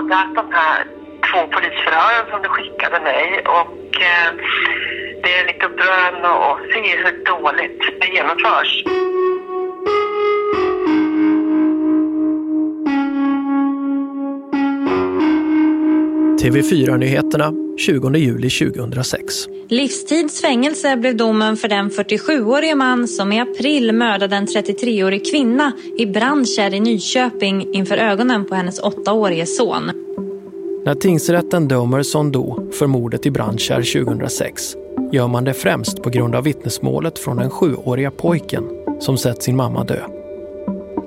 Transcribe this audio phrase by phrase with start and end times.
[0.00, 0.84] skadat de här
[1.28, 4.30] två polisförhören som du skickade mig och eh,
[5.22, 8.84] det är lite upprörande att se hur dåligt det genomförs.
[16.42, 19.48] TV4-nyheterna 20 juli 2006.
[19.68, 25.72] Livstids fängelse blev domen för den 47-årige man som i april mördade en 33-årig kvinna
[25.98, 29.99] i Brandkärr i Nyköping inför ögonen på hennes åttaårige son.
[30.84, 34.62] När tingsrätten dömer Sondo för mordet i Brandkärr 2006
[35.12, 38.64] gör man det främst på grund av vittnesmålet från den sjuåriga pojken
[39.00, 40.00] som sett sin mamma dö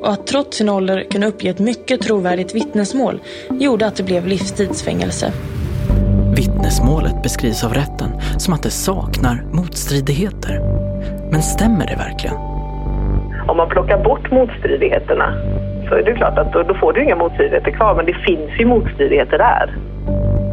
[0.04, 3.20] och att trots sin ålder kunna uppge ett mycket trovärdigt vittnesmål
[3.50, 5.34] gjorde att det blev livstidsfängelse.
[6.36, 10.60] Vittnesmålet beskrivs av rätten som att det saknar motstridigheter.
[11.32, 12.36] Men stämmer det verkligen?
[13.48, 15.34] Om man plockar bort motstridigheterna
[15.94, 18.60] så är det klart att då, då får du inga motstridigheter kvar, men det finns
[18.60, 19.78] ju motstridigheter där.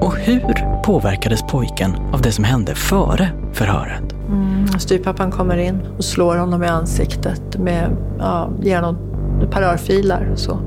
[0.01, 4.13] Och hur påverkades pojken av det som hände före förhöret?
[4.29, 8.97] Mm, styrpappan kommer in och slår honom i ansiktet med, ja, ger honom
[9.43, 10.27] ett par örfilar.
[10.35, 10.59] Så.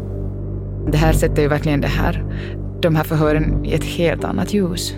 [0.91, 2.23] Det här sätter ju verkligen det här,
[2.81, 4.95] de här förhören i ett helt annat ljus.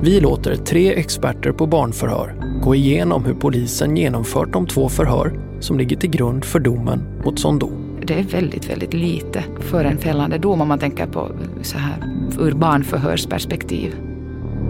[0.00, 5.78] Vi låter tre experter på barnförhör gå igenom hur polisen genomfört de två förhör som
[5.78, 7.85] ligger till grund för domen mot Sondo.
[8.06, 11.30] Det är väldigt, väldigt lite för en fällande dom om man tänker på
[11.62, 11.96] så här
[12.40, 13.94] ur barnförhörsperspektiv.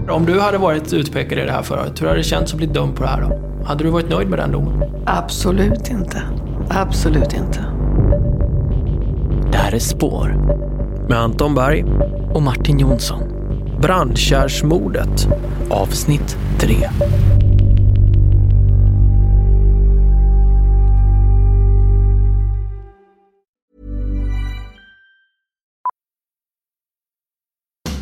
[0.09, 2.67] Om du hade varit utpekad i det här förhöret, hur hade det känts att bli
[2.67, 3.39] dömd på det här då?
[3.65, 4.83] Hade du varit nöjd med den domen?
[5.05, 6.21] Absolut inte.
[6.69, 7.65] Absolut inte.
[9.51, 10.35] Det här är Spår.
[11.09, 11.85] Med Anton Berg.
[12.33, 13.23] Och Martin Jonsson.
[13.81, 15.27] Brandkärrsmordet.
[15.69, 16.75] Avsnitt 3.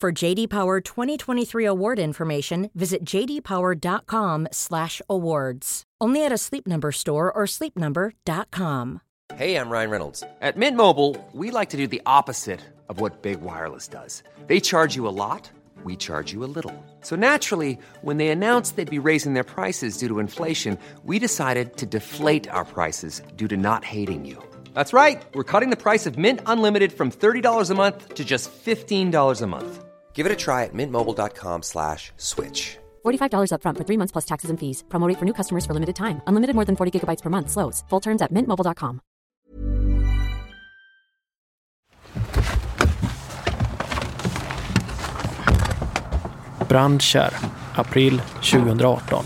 [0.00, 5.82] For JD Power 2023 award information, visit jdpower.com/awards.
[6.00, 9.00] Only at a Sleep Number store or sleepnumber.com.
[9.34, 10.22] Hey, I'm Ryan Reynolds.
[10.42, 12.60] At Mint Mobile, we like to do the opposite
[12.90, 14.22] of what Big Wireless does.
[14.46, 15.50] They charge you a lot,
[15.84, 16.74] we charge you a little.
[17.00, 21.78] So naturally, when they announced they'd be raising their prices due to inflation, we decided
[21.78, 24.36] to deflate our prices due to not hating you.
[24.74, 25.24] That's right.
[25.34, 29.46] We're cutting the price of Mint Unlimited from $30 a month to just $15 a
[29.46, 29.84] month.
[30.14, 32.78] Give it a try at mintmobile.com slash switch.
[33.04, 34.84] $45 upfront for three months plus taxes and fees.
[34.88, 36.20] Promo for new customers for limited time.
[36.26, 37.50] Unlimited more than 40 gigabytes per month.
[37.50, 37.84] Slows.
[37.90, 39.00] Full terms at mintmobile.com.
[46.68, 47.34] Brandkärr,
[47.76, 49.24] april 2018.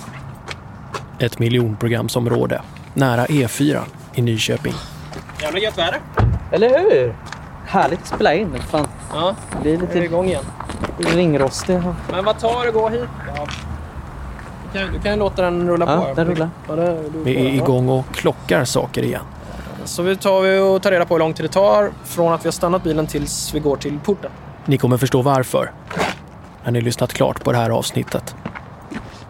[1.21, 2.63] Ett miljonprogramsområde
[2.95, 3.85] nära E4
[4.15, 4.98] i Nyköping.
[5.43, 6.01] Jävla gött väder.
[6.53, 7.15] Eller hur?
[7.67, 8.59] Härligt att spela in.
[8.61, 8.89] Fan.
[9.13, 10.45] Ja, det är lite är igång igen.
[10.99, 11.81] Ringrostig.
[12.11, 13.09] Men vad tar det att gå hit?
[13.37, 13.47] Ja.
[14.73, 16.15] Du kan, du kan låta den rulla ja, på.
[16.15, 16.51] Den rullar.
[16.69, 19.23] Ja, det, vi är igång och klockar saker igen.
[19.85, 22.47] Så vi tar och tar reda på hur lång tid det tar från att vi
[22.47, 24.31] har stannat bilen tills vi går till porten.
[24.67, 25.71] Ni kommer förstå varför
[26.65, 28.37] när ni lyssnat klart på det här avsnittet.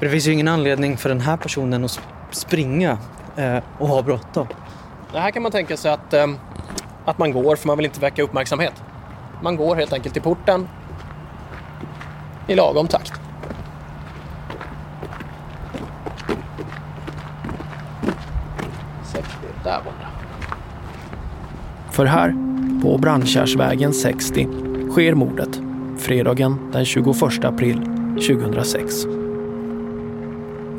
[0.00, 2.00] det finns ju ingen anledning för den här personen att
[2.30, 2.98] springa
[3.36, 4.46] eh, och ha bråttom.
[5.12, 6.26] Det här kan man tänka sig att, eh,
[7.04, 8.82] att man går för man vill inte väcka uppmärksamhet.
[9.42, 10.68] Man går helt enkelt till porten
[12.46, 13.12] i lagom takt.
[19.64, 20.08] Där borta.
[21.90, 22.34] För här,
[22.82, 24.48] på Brandkärrsvägen 60,
[24.90, 25.60] sker mordet
[25.98, 27.80] fredagen den 21 april
[28.28, 29.06] 2006.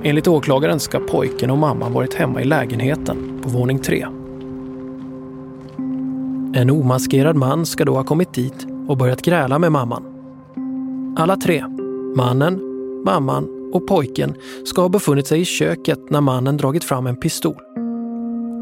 [0.04, 4.08] Enligt åklagaren ska pojken och mamman varit hemma i lägenheten på våning 3.
[6.60, 10.04] En omaskerad man ska då ha kommit dit och börjat gräla med mamman
[11.18, 11.64] Alla tre,
[12.16, 12.62] mannen,
[13.06, 14.34] mamman och pojken,
[14.66, 17.56] ska ha befunnit sig i köket när mannen dragit fram en pistol.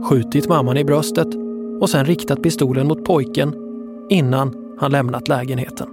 [0.10, 1.28] Skjutit mamman i bröstet
[1.82, 3.56] och sen riktat pistolen mot pojken
[4.10, 5.88] innan han lämnat lägenheten.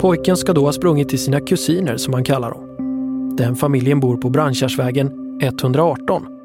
[0.00, 2.66] Pojken ska då ha sprungit till sina kusiner som han kallar dem.
[3.36, 6.39] Den familjen bor på Brandkärrsvägen 118.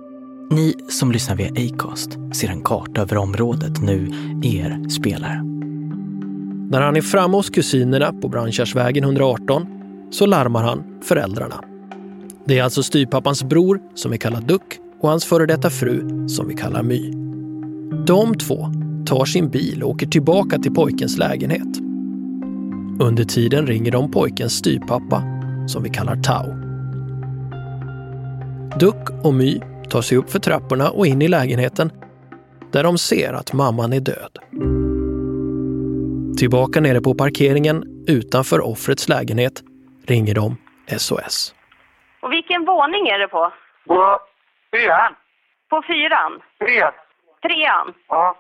[0.50, 4.12] Ni som lyssnar via Acast ser en karta över området nu
[4.44, 5.42] er spelar.
[6.70, 9.66] När han är framme hos kusinerna på Brandkärrsvägen 118
[10.12, 11.64] så larmar han föräldrarna.
[12.46, 16.48] Det är alltså styrpappans bror, som vi kallar Duck, och hans före detta fru, som
[16.48, 17.12] vi kallar My.
[18.08, 18.72] De två
[19.06, 21.78] tar sin bil och åker tillbaka till pojkens lägenhet.
[23.00, 25.24] Under tiden ringer de pojkens styrpappa,
[25.68, 26.66] som vi kallar Tau.
[28.80, 29.60] Duck och My
[29.90, 31.92] tar sig upp för trapporna och in i lägenheten
[32.72, 34.40] där de ser att mamman är död.
[36.38, 39.64] Tillbaka nere på parkeringen utanför offrets lägenhet
[40.08, 40.58] ringer de
[40.98, 41.56] SOS.
[42.22, 43.54] Och vilken våning är det på?
[43.88, 44.20] På
[44.72, 45.16] fyran.
[45.70, 46.42] På fyran?
[46.60, 46.94] Trean.
[47.42, 47.94] Trean?
[48.08, 48.36] Ja.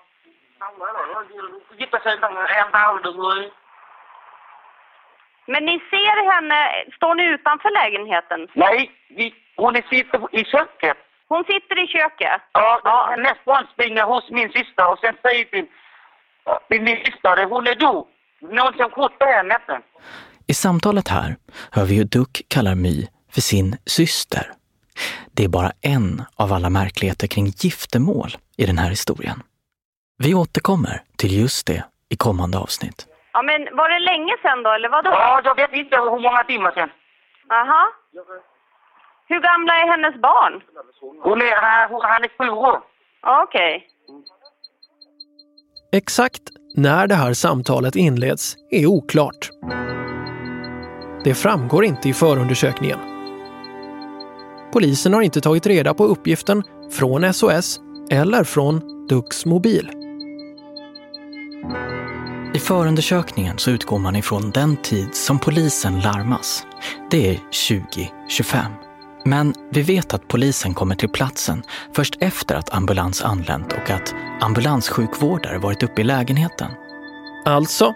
[5.47, 6.59] Men ni ser henne,
[6.95, 8.47] står ni utanför lägenheten?
[8.53, 10.97] Nej, vi, hon sitter i köket.
[11.27, 12.41] Hon sitter i köket?
[12.53, 13.07] Ja, ja.
[13.09, 15.65] hennes barn springer hos min syster och sen säger till,
[16.69, 18.05] till min syster hon är död.
[18.41, 19.57] Någon som skjuter henne.
[20.47, 21.35] I samtalet här
[21.71, 24.51] hör vi hur Duck kallar My för sin syster.
[25.35, 29.43] Det är bara en av alla märkligheter kring giftermål i den här historien.
[30.17, 33.07] Vi återkommer till just det i kommande avsnitt.
[33.33, 35.09] Ja, men var det länge sedan då, eller vadå?
[35.09, 36.89] Ja, jag vet inte hur många timmar sedan.
[37.49, 37.83] Aha.
[39.27, 40.61] Hur gamla är hennes barn?
[41.23, 42.81] Hon är, han, han är sju år.
[43.43, 43.75] Okej.
[43.77, 43.95] Okay.
[45.91, 46.41] Exakt
[46.75, 49.49] när det här samtalet inleds är oklart.
[51.23, 52.99] Det framgår inte i förundersökningen.
[54.73, 57.79] Polisen har inte tagit reda på uppgiften från SOS
[58.11, 59.91] eller från Ducks mobil.
[62.53, 66.65] I förundersökningen så utgår man ifrån den tid som polisen larmas.
[67.11, 68.84] Det är 2025.
[69.27, 71.63] Men vi vet att polisen kommer till platsen
[71.93, 76.71] först efter att ambulans anlänt och att ambulanssjukvårdare varit uppe i lägenheten.
[77.45, 77.93] Alltså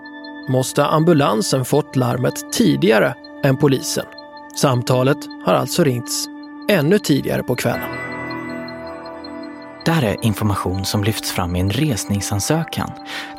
[0.50, 4.06] måste ambulansen fått larmet tidigare än polisen.
[4.56, 6.28] Samtalet har alltså ringts
[6.70, 7.90] ännu tidigare på kvällen.
[9.86, 12.92] Det här är information som lyfts fram i en resningsansökan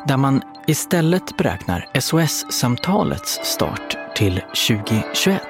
[0.07, 5.41] där man istället beräknar SOS-samtalets start till 2021.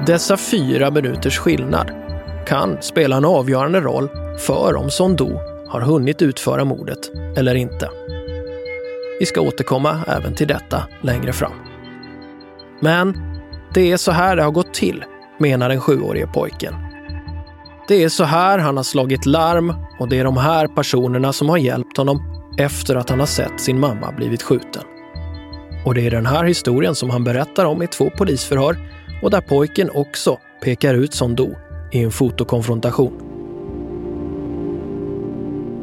[0.00, 1.90] Dessa fyra minuters skillnad
[2.46, 4.08] kan spela en avgörande roll
[4.38, 7.90] för om Sondo har hunnit utföra mordet eller inte.
[9.20, 11.52] Vi ska återkomma även till detta längre fram.
[12.80, 13.18] Men
[13.74, 15.04] det är så här det har gått till,
[15.38, 16.74] menar den sjuårige pojken.
[17.88, 21.48] Det är så här han har slagit larm och det är de här personerna som
[21.48, 22.22] har hjälpt honom
[22.58, 24.82] efter att han har sett sin mamma blivit skjuten.
[25.84, 28.76] Och det är den här historien som han berättar om i två polisförhör
[29.24, 31.50] och där pojken också pekar ut Sondo
[31.92, 33.12] i en fotokonfrontation.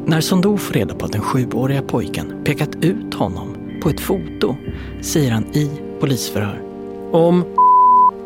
[0.06, 4.56] När Sondo får reda på att den sjuåriga pojken pekat ut honom på ett foto
[5.00, 6.62] säger han i polisförhör.
[7.12, 7.44] Om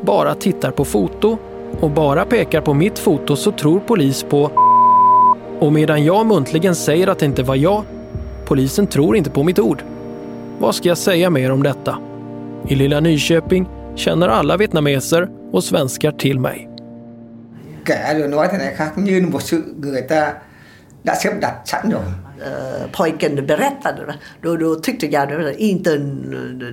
[0.02, 1.38] bara tittar på foto
[1.80, 4.50] och bara pekar på mitt foto så tror polis på
[5.58, 7.82] och medan jag muntligen säger att det inte var jag,
[8.46, 9.82] polisen tror inte på mitt ord.
[10.58, 11.98] Vad ska jag säga mer om detta?
[12.68, 16.68] I lilla Nyköping känner alla vietnameser och svenskar till mig.
[22.92, 25.96] Pojken berättade, då, då tyckte jag att det inte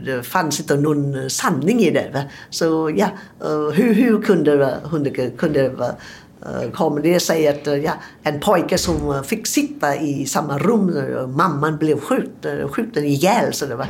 [0.06, 2.30] det fanns inte någon sanning i det.
[2.50, 3.08] Så ja,
[3.74, 5.72] hur, hur kunde, kunde, kunde
[6.45, 7.91] Eh, kommer det sig att eh, ja,
[8.23, 10.91] en pojke som eh, fick sitta i samma rum,
[11.35, 13.53] mamman blev skjuten, skjuten ihjäl.
[13.53, 13.88] Så det var,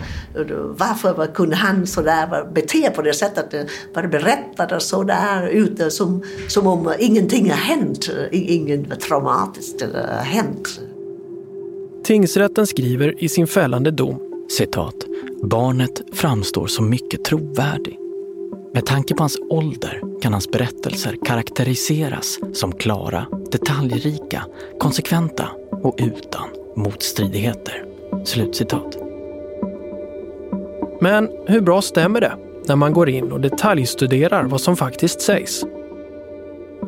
[0.77, 3.69] varför kunde han sådär bete på det sättet?
[3.93, 10.79] Bara berättade sådär ute som, som om ingenting har hänt, inget traumatiskt har hänt.
[12.03, 14.19] Tingsrätten skriver i sin fällande dom
[14.57, 14.95] citat,
[15.43, 18.02] barnet framstår som mycket trovärdig.
[18.73, 24.43] Med tanke på hans ålder kan hans berättelser karaktäriseras som klara, detaljrika,
[24.79, 27.85] konsekventa och utan motstridigheter.
[28.25, 28.97] Slutcitat.
[31.01, 32.33] Men hur bra stämmer det
[32.67, 35.63] när man går in och detaljstuderar vad som faktiskt sägs?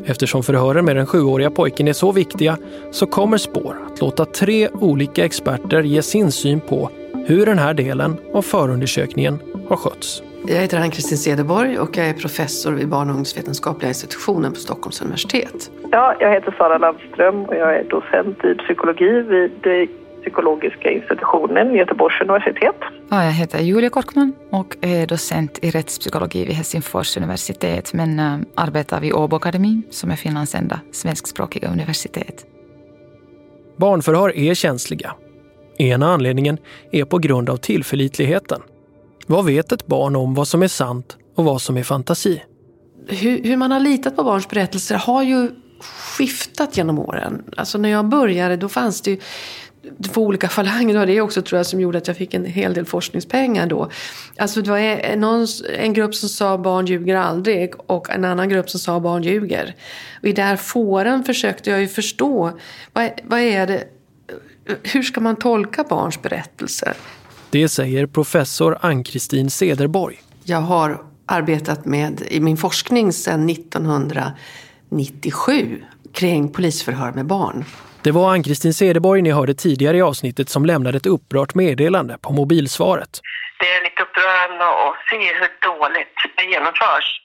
[0.05, 2.57] Eftersom förhören med den sjuåriga pojken är så viktiga
[2.91, 6.89] så kommer Spår att låta tre olika experter ge sin syn på
[7.25, 9.39] hur den här delen av förundersökningen
[9.69, 10.24] har skötts.
[10.47, 15.01] Jag heter Ann-Kristin Cederborg och jag är professor vid barn och ungdomsvetenskapliga institutionen på Stockholms
[15.01, 15.71] universitet.
[15.91, 19.89] Ja, jag heter Sara Landström och jag är docent i psykologi vid
[20.21, 22.75] psykologiska institutionen vid Göteborgs universitet.
[23.09, 28.37] Ja, jag heter Julia Korkman och är docent i rättspsykologi vid Helsingfors universitet men äh,
[28.55, 32.45] arbetar vid Åbo Akademi som är Finlands enda svenskspråkiga universitet.
[33.77, 35.13] Barnförhör är känsliga.
[35.77, 36.57] Ena anledningen
[36.91, 38.61] är på grund av tillförlitligheten.
[39.27, 42.43] Vad vet ett barn om vad som är sant och vad som är fantasi?
[43.07, 45.51] Hur, hur man har litat på barns berättelser har ju
[46.17, 47.43] skiftat genom åren.
[47.57, 49.19] Alltså när jag började då fanns det ju
[50.03, 52.73] två olika falanger det är också tror jag som gjorde att jag fick en hel
[52.73, 53.89] del forskningspengar då.
[54.37, 58.49] Alltså det var en, någon, en grupp som sa barn ljuger aldrig och en annan
[58.49, 59.75] grupp som sa barn ljuger.
[60.21, 62.59] Och i den här fåran försökte jag ju förstå
[62.93, 63.83] vad, vad är det,
[64.83, 66.93] hur ska man tolka barns berättelser?
[67.55, 70.21] Det säger professor Ann-Kristin Cederborg.
[70.43, 75.83] Jag har arbetat med i min forskning sedan 1997
[76.13, 77.65] kring polisförhör med barn.
[78.01, 82.33] Det var Ann-Kristin Cederborg ni hörde tidigare i avsnittet som lämnade ett upprört meddelande på
[82.33, 83.21] mobilsvaret.
[83.59, 87.21] Det är lite upprörande att se hur dåligt det genomförs.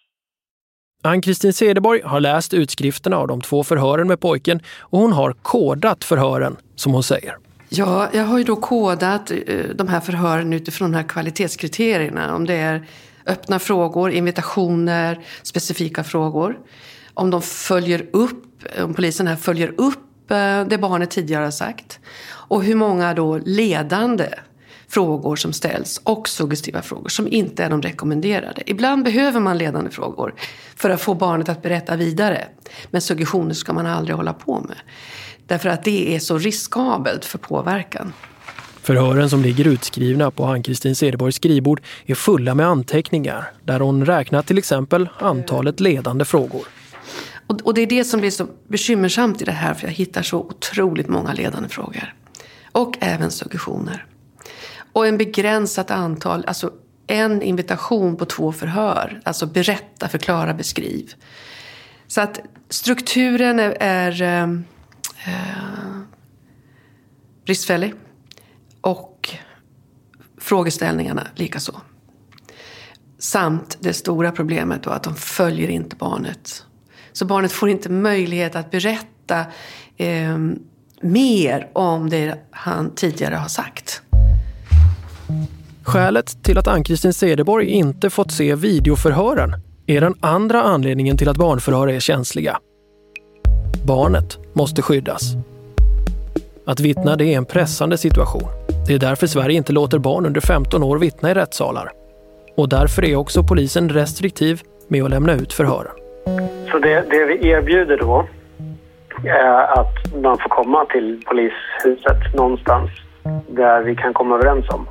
[1.02, 6.04] Ann-Kristin Cederborg har läst utskrifterna av de två förhören med pojken och hon har kodat
[6.04, 7.36] förhören, som hon säger.
[7.72, 9.36] Ja, jag har ju då kodat eh,
[9.74, 12.34] de här förhören utifrån de här kvalitetskriterierna.
[12.34, 12.86] Om det är
[13.26, 16.58] öppna frågor, invitationer, specifika frågor.
[17.14, 18.44] Om de följer upp,
[18.82, 21.98] om polisen här följer upp eh, det barnet tidigare har sagt.
[22.30, 24.28] Och hur många då ledande
[24.88, 28.62] frågor som ställs och suggestiva frågor som inte är de rekommenderade.
[28.66, 30.34] Ibland behöver man ledande frågor
[30.76, 32.48] för att få barnet att berätta vidare.
[32.90, 34.76] Men suggestioner ska man aldrig hålla på med.
[35.50, 38.12] Därför att det är så riskabelt för påverkan.
[38.82, 44.46] Förhören som ligger utskrivna på Ann-Kristin Cederborgs skrivbord är fulla med anteckningar där hon räknat
[44.46, 46.62] till exempel antalet ledande frågor.
[47.46, 50.22] Och, och det är det som blir så bekymmersamt i det här för jag hittar
[50.22, 52.14] så otroligt många ledande frågor.
[52.72, 54.06] Och även suggestioner.
[54.92, 56.70] Och en begränsat antal, alltså
[57.06, 59.20] en invitation på två förhör.
[59.24, 61.14] Alltså berätta, förklara, beskriv.
[62.06, 64.62] Så att strukturen är, är
[65.26, 66.00] eh,
[67.44, 67.94] bristfällig.
[68.80, 69.34] Och
[70.38, 71.80] frågeställningarna likaså.
[73.18, 76.64] Samt det stora problemet då att de följer inte barnet.
[77.12, 79.44] Så barnet får inte möjlighet att berätta
[79.96, 80.38] eh,
[81.00, 84.02] mer om det han tidigare har sagt.
[85.82, 89.54] Skälet till att Ann-Kristin Cederborg inte fått se videoförhören
[89.86, 92.58] är den andra anledningen till att barnförhör är känsliga.
[93.86, 95.22] Barnet måste skyddas.
[96.66, 98.48] Att vittna det är en pressande situation.
[98.86, 101.92] Det är därför Sverige inte låter barn under 15 år vittna i rättssalar.
[102.56, 105.92] Och därför är också polisen restriktiv med att lämna ut förhören.
[106.70, 108.26] Så det, det vi erbjuder då
[109.24, 112.90] är att man får komma till polishuset någonstans
[113.48, 114.86] där vi kan komma överens om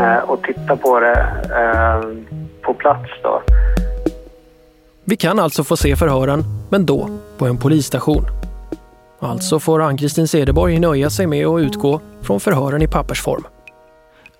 [0.00, 2.00] eh, och titta på det eh,
[2.62, 3.42] på plats då.
[5.04, 7.08] Vi kan alltså få se förhören, men då
[7.40, 8.24] på en polisstation.
[9.20, 13.44] Alltså får Ann-Kristin Cederborg nöja sig med att utgå från förhören i pappersform.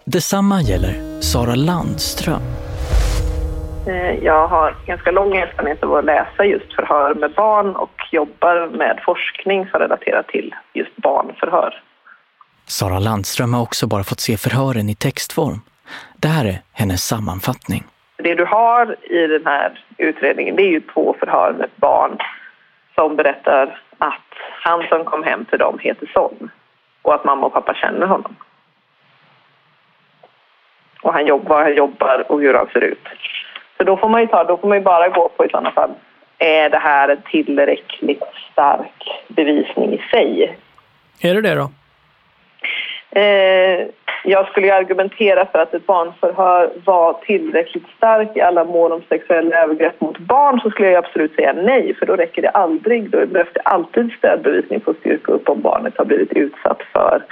[0.04, 2.42] Detsamma gäller Sara Landström.
[3.88, 8.68] Eh, Jag har ganska lång erfarenhet av att läsa just förhör med barn och jobbar
[8.78, 11.82] med forskning som relaterar till just barnförhör.
[12.66, 15.60] Sara Landström har också bara fått se förhören i textform.
[16.16, 17.84] Det här är hennes sammanfattning.
[18.16, 22.18] Det du har i den här utredningen det är ju två förhör med barn
[23.00, 24.30] som berättar att
[24.62, 26.50] han som kom hem till dem heter Son
[27.02, 28.36] och att mamma och pappa känner honom.
[31.02, 33.08] Och han jobbar, var han jobbar och hur han ser ut.
[33.76, 35.70] Så då får man ju ta, då får man ju bara gå på i sådana
[35.70, 35.90] fall,
[36.38, 40.58] är det här en tillräckligt stark bevisning i sig?
[41.20, 41.70] Är det det då?
[43.10, 43.86] Eh,
[44.24, 49.56] jag skulle argumentera för att ett barnförhör var tillräckligt starkt i alla mål om sexuella
[49.56, 53.10] övergrepp mot barn så skulle jag absolut säga nej för då räcker det aldrig.
[53.10, 57.22] Då behövs det alltid stödbevisning för att styrka upp om barnet har blivit utsatt för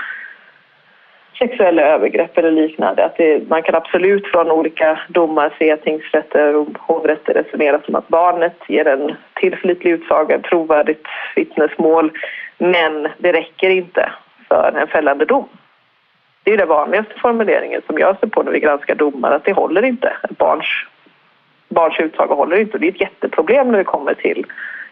[1.39, 3.05] sexuella övergrepp eller liknande.
[3.05, 8.09] Att det, man kan absolut från olika domar se tingsrätter och hovrätter resonera som att
[8.09, 11.07] barnet ger en tillförlitlig utsaga, ett trovärdigt
[11.37, 12.13] vittnesmål
[12.59, 14.13] men det räcker inte
[14.49, 15.49] för en fällande dom.
[16.43, 19.53] Det är den vanligaste formuleringen som jag ser på när vi granskar domar, att det
[19.53, 20.17] håller inte.
[20.23, 20.67] Ett barns,
[21.69, 22.79] barns utsaga håller inte.
[22.79, 24.47] Det är ett jätteproblem när det kommer till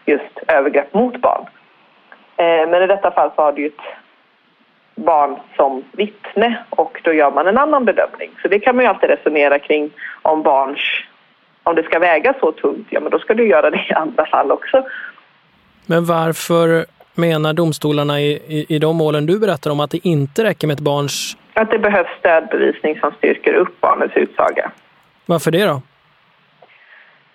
[0.05, 1.45] just övergrepp mot barn.
[2.37, 3.97] Eh, men i detta fall så har du ju ett
[4.95, 8.31] barn som vittne och då gör man en annan bedömning.
[8.41, 10.79] Så det kan man ju alltid resonera kring om barns,
[11.63, 14.25] om det ska väga så tungt, ja men då ska du göra det i andra
[14.25, 14.83] fall också.
[15.85, 16.85] Men varför
[17.17, 20.73] menar domstolarna i, i, i de målen du berättar om att det inte räcker med
[20.73, 21.37] ett barns...
[21.53, 24.71] Att det behövs stödbevisning som styrker upp barnets utsaga.
[25.25, 25.81] Varför det då?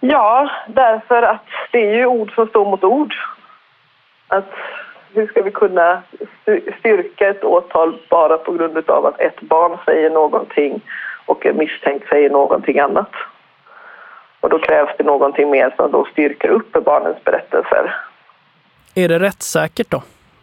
[0.01, 3.15] Ja, därför att det är ju ord som står mot ord.
[4.29, 4.53] Att
[5.15, 6.03] hur ska vi kunna
[6.79, 10.81] styrka ett åtal bara på grund av att ett barn säger någonting
[11.27, 13.11] och en misstänkt säger någonting annat?
[14.41, 17.97] Och då krävs det någonting mer som då styrker upp barnens berättelser.
[18.95, 20.03] Är det rättssäkert då,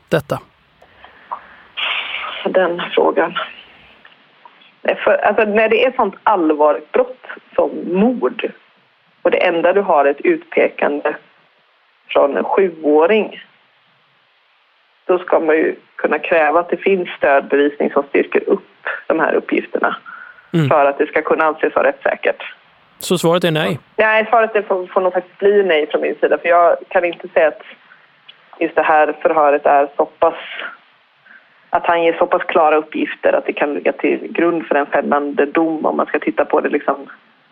[0.10, 0.40] detta?
[2.46, 3.34] Den frågan.
[5.04, 7.26] För, alltså, när det är sånt allvarligt brott
[7.56, 8.52] som mord
[9.22, 11.16] och det enda du har är ett utpekande
[12.08, 13.44] från en sjuåring
[15.06, 19.34] då ska man ju kunna kräva att det finns stödbevisning som styrker upp de här
[19.34, 19.96] uppgifterna
[20.54, 20.70] mm.
[20.70, 22.54] för att det ska kunna anses vara rättssäkert.
[23.00, 23.80] Så svaret är nej?
[23.96, 27.06] Nej, svaret är får, får nog faktiskt bli nej från min sida för jag kan
[27.06, 27.62] inte säga att
[28.60, 30.36] just det här förhöret är så pass
[31.70, 34.86] att han ger så pass klara uppgifter att det kan ligga till grund för en
[34.86, 36.96] fällande dom om man ska titta på det liksom,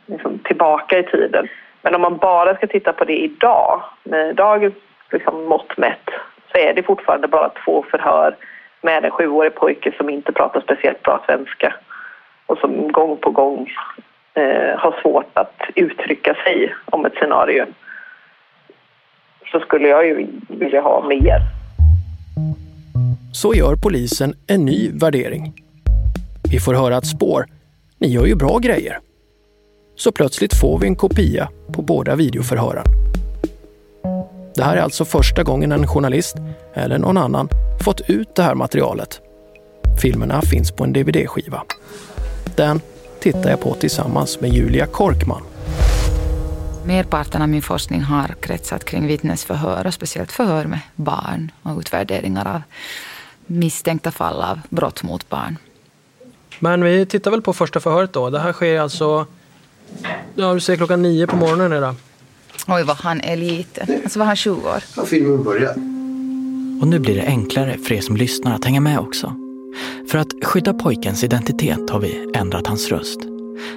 [0.05, 1.47] liksom tillbaka i tiden.
[1.81, 4.73] Men om man bara ska titta på det idag, med dagens
[5.11, 6.09] liksom, mått mätt,
[6.51, 8.35] så är det fortfarande bara två förhör
[8.81, 11.73] med en sjuårig pojke som inte pratar speciellt bra svenska
[12.45, 13.71] och som gång på gång
[14.33, 17.65] eh, har svårt att uttrycka sig om ett scenario
[19.51, 21.41] så skulle jag ju vilja ha mer.
[23.33, 25.53] Så gör polisen en ny värdering.
[26.51, 27.45] Vi får höra ett spår.
[27.97, 28.99] Ni gör ju bra grejer.
[29.95, 32.83] Så plötsligt får vi en kopia på båda videoförhören.
[34.55, 36.37] Det här är alltså första gången en journalist,
[36.73, 37.49] eller någon annan,
[37.85, 39.21] fått ut det här materialet.
[40.01, 41.63] Filmerna finns på en DVD-skiva.
[42.55, 42.81] Den
[43.19, 45.41] tittar jag på tillsammans med Julia Korkman.
[46.87, 52.47] Merparten av min forskning har kretsat kring vittnesförhör och speciellt förhör med barn och utvärderingar
[52.55, 52.61] av
[53.45, 55.57] misstänkta fall av brott mot barn.
[56.59, 58.29] Men vi tittar väl på första förhöret då.
[58.29, 59.25] Det här sker alltså,
[60.35, 61.95] ja du säger klockan nio på morgonen idag.
[62.67, 64.01] Oj, vad han är liten.
[64.03, 64.83] Alltså var han 20 år?
[64.95, 65.75] Har filmen börjat?
[66.81, 69.33] Och nu blir det enklare för er som lyssnar att hänga med också.
[70.11, 73.19] För att skydda pojkens identitet har vi ändrat hans röst.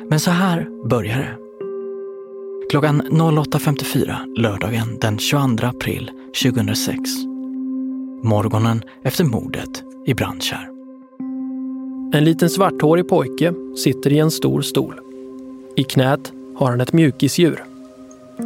[0.09, 1.40] Men så här börjar det.
[2.71, 6.11] Klockan 08.54 lördagen den 22 april
[6.43, 6.99] 2006.
[8.23, 10.69] Morgonen efter mordet i Brandkärr.
[12.13, 15.01] En liten svarthårig pojke sitter i en stor stol.
[15.77, 17.65] I knät har han ett mjukisdjur.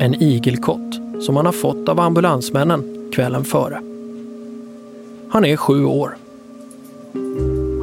[0.00, 3.80] En igelkott som han har fått av ambulansmännen kvällen före.
[5.28, 6.16] Han är sju år.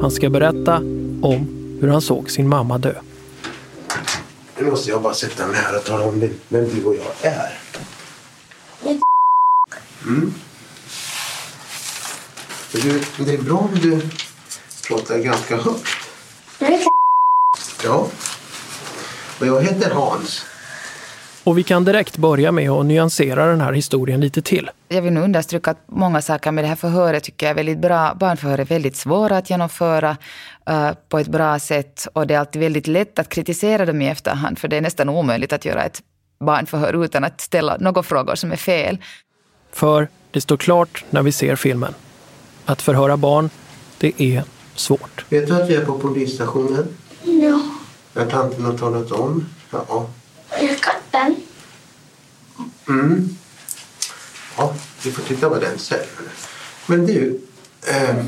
[0.00, 0.76] Han ska berätta
[1.22, 1.46] om
[1.80, 2.94] hur han såg sin mamma dö.
[4.58, 7.58] Nu måste jag bara sätta mig här och tala om vem du och jag är.
[10.06, 10.34] Mm.
[12.72, 14.00] Du, det är bra om du
[14.88, 15.86] pratar ganska högt.
[17.84, 18.08] Ja.
[19.40, 20.44] Och jag heter Hans.
[21.44, 24.70] Och vi kan direkt börja med att nyansera den här historien lite till.
[24.88, 27.78] Jag vill nu understryka att många saker med det här förhöret tycker jag är väldigt
[27.78, 28.14] bra.
[28.20, 30.16] Barnförhör är väldigt svåra att genomföra
[30.70, 34.08] uh, på ett bra sätt och det är alltid väldigt lätt att kritisera dem i
[34.08, 36.02] efterhand för det är nästan omöjligt att göra ett
[36.40, 38.98] barnförhör utan att ställa några frågor som är fel.
[39.72, 41.94] För det står klart när vi ser filmen.
[42.64, 43.50] Att förhöra barn,
[43.98, 45.24] det är svårt.
[45.28, 46.86] Vet du att vi är på polisstationen?
[47.22, 47.60] Ja.
[48.14, 49.46] När tanten har talat om?
[49.70, 50.06] Ja.
[52.92, 53.28] Mm.
[54.56, 54.74] Ja,
[55.04, 55.98] vi får titta på den sen.
[56.86, 57.40] Men du,
[57.90, 58.24] eh,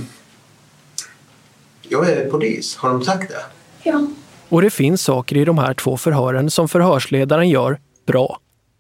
[1.82, 2.76] jag är polis.
[2.76, 3.44] Har de sagt det?
[3.82, 4.06] Ja.
[4.48, 8.38] Och det finns saker i de här två förhören som förhörsledaren gör bra.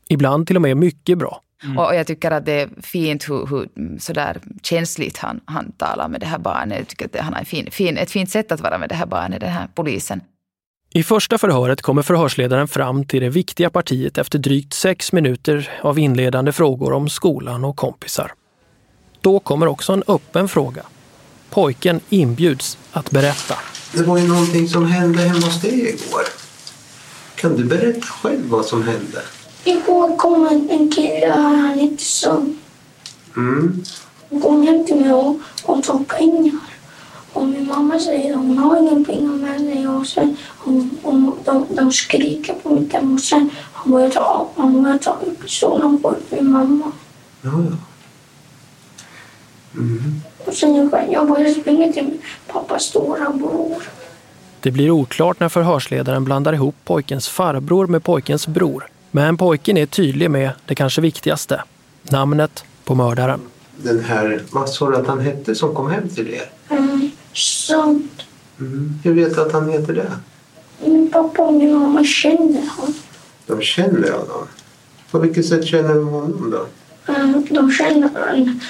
[0.08, 1.40] Ibland till och med mycket bra.
[1.64, 1.78] Mm.
[1.78, 3.68] Och jag tycker att det är fint hur, hur
[3.98, 6.78] sådär känsligt han, han talar med det här barnet.
[6.78, 8.94] Jag tycker att han har en fin, fin, ett fint sätt att vara med det
[8.94, 10.20] här barnet, den här polisen.
[10.96, 15.98] I första förhöret kommer förhörsledaren fram till det viktiga partiet efter drygt sex minuter av
[15.98, 18.32] inledande frågor om skolan och kompisar.
[19.20, 20.82] Då kommer också en öppen fråga.
[21.50, 23.54] Pojken inbjuds att berätta.
[23.92, 26.22] Det var ju någonting som hände hemma hos dig igår.
[27.34, 29.22] Kan du berätta själv vad som hände?
[29.64, 32.58] Igår kom en kille här, han hette Sund.
[33.36, 33.84] Mm.
[34.30, 36.73] Han kom hem till mig och, och tog pengar.
[37.34, 39.88] Och min mamma säger att hon har inga pengar med sig.
[39.88, 44.48] Och sen, hon, hon, de, de skriker på mitt hem och sen han börjar ta,
[44.56, 46.92] han börjar ta pistolen på min mamma.
[47.42, 47.76] Ja, ja.
[49.74, 50.22] Mm.
[50.46, 53.82] Och sen jag, jag började springa till min pappas stora bror.
[54.60, 58.86] Det blir oklart när förhörsledaren blandar ihop pojkens farbror med pojkens bror.
[59.10, 61.62] Men pojken är tydlig med det kanske viktigaste.
[62.02, 63.40] Namnet på mördaren.
[63.76, 66.50] Den här, vad sa du att han hette som kom hem till er?
[66.68, 68.22] Mm, sant.
[68.60, 68.98] Mm.
[69.04, 70.12] Hur vet du att han heter det?
[70.84, 72.94] Min pappa och min mamma känner honom.
[73.46, 74.48] De känner honom.
[75.10, 76.66] På vilket sätt känner de honom då?
[77.12, 78.60] Mm, de känner honom.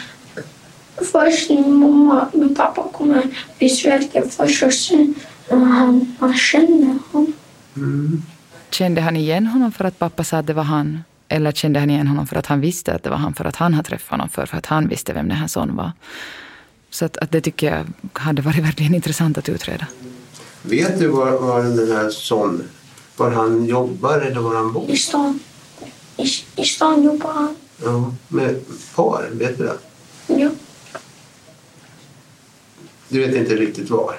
[1.12, 3.22] Först min mamma min pappa kommer
[3.58, 5.14] vid Sverige först och sen
[5.50, 7.32] han, han känner honom.
[7.76, 8.22] Mm.
[8.70, 11.04] Kände han igen honom för att pappa sa att det var han?
[11.28, 13.56] Eller kände han igen honom för att han visste att det var han, för att
[13.56, 15.92] han hade träffat honom för, för att han visste vem den här son var?
[16.94, 19.86] Så att, att det tycker jag hade varit verkligen intressant att utreda.
[20.62, 22.62] Vet du var, var den här son,
[23.16, 24.90] var han jobbar eller var han bor?
[24.90, 25.40] I stan.
[26.16, 26.26] I,
[26.56, 27.56] i stan jobbar han.
[27.84, 28.60] Ja, med
[28.94, 29.78] par, vet du det?
[30.26, 30.50] Ja.
[33.08, 34.14] Du vet inte riktigt var?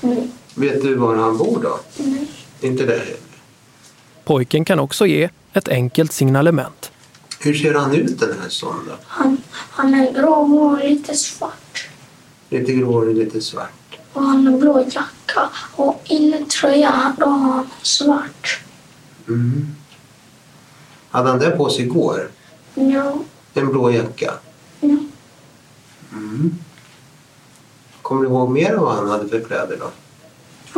[0.00, 0.28] Nej.
[0.54, 1.80] Vet du var han bor då?
[1.96, 2.30] Nej.
[2.60, 3.16] Inte det heller.
[4.24, 6.92] Pojken kan också ge ett enkelt signalement.
[7.40, 8.94] Hur ser han ut den här sonen då?
[9.06, 11.65] Han, han är grå och lite svart.
[12.48, 13.98] Lite gråhårig, lite svart.
[14.12, 18.60] Och han har blå jacka och innertröja då har han svart.
[19.28, 19.66] Mm.
[21.10, 22.30] Hade han det på sig igår?
[22.74, 23.18] Ja.
[23.54, 24.32] En blå jacka?
[24.80, 24.96] Ja.
[26.12, 26.54] Mm.
[28.02, 29.90] Kommer du ihåg mer av vad han hade för kläder då?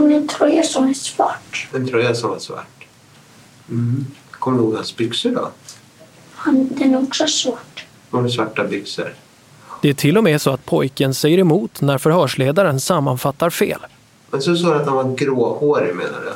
[0.03, 1.69] Och en tröja som är svart.
[1.75, 2.87] En tröja som var svart.
[3.69, 4.07] Mm.
[4.31, 5.51] Kommer du ihåg hans byxor då?
[6.35, 7.87] Han, den är också svart.
[8.11, 9.15] Var det svarta byxor?
[9.83, 13.81] Det är till och med så att pojken säger emot när förhörsledaren sammanfattar fel.
[14.31, 16.33] Men så sa du att han var gråhårig menar du?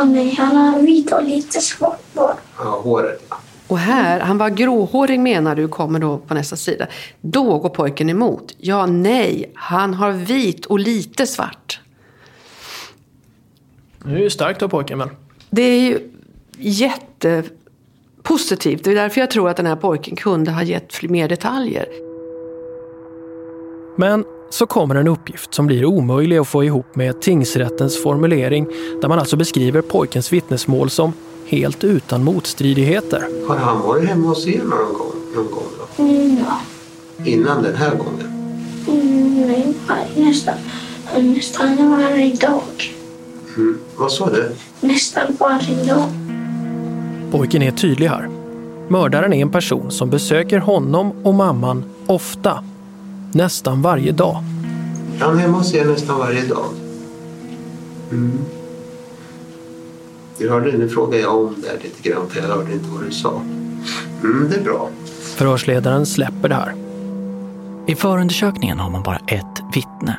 [0.00, 2.36] Och nej, han har vit och lite svart bara.
[2.58, 3.36] Ja, håret ja.
[3.68, 6.86] Och här, han var gråhårig menar du, kommer då på nästa sida.
[7.20, 8.54] Då går pojken emot.
[8.58, 11.80] Ja, nej, han har vit och lite svart.
[14.04, 15.10] Det är ju starkt av pojken men.
[15.50, 16.10] Det är ju
[16.58, 18.84] jättepositivt.
[18.84, 22.05] Det är därför jag tror att den här pojken kunde ha gett mer detaljer.
[23.96, 28.66] Men så kommer en uppgift som blir omöjlig att få ihop med tingsrättens formulering
[29.00, 31.12] där man alltså beskriver pojkens vittnesmål som
[31.46, 33.28] helt utan motstridigheter.
[33.48, 36.02] Har han varit hemma hos er någon gång, någon gång då?
[36.02, 36.60] Mm, ja.
[37.24, 38.54] Innan den här gången?
[38.88, 40.54] Mm, nej, nästan,
[41.14, 42.62] nästan varje dag.
[43.56, 43.78] Mm.
[43.96, 44.52] Vad sa du?
[44.80, 46.08] Nästan varje dag.
[47.30, 48.28] Pojken är tydlig här.
[48.88, 52.64] Mördaren är en person som besöker honom och mamman ofta.
[53.36, 54.44] Nästan varje dag.
[55.20, 56.64] Är han hemma hos er nästan varje dag?
[58.10, 58.38] Mm.
[60.38, 63.10] Du hörde, nu frågar jag om det lite grann för jag hörde inte vad du
[63.10, 63.40] sa.
[64.24, 64.88] Mm, det är bra.
[65.36, 66.74] Förhörsledaren släpper det här.
[67.86, 70.16] I förundersökningen har man bara ett vittne.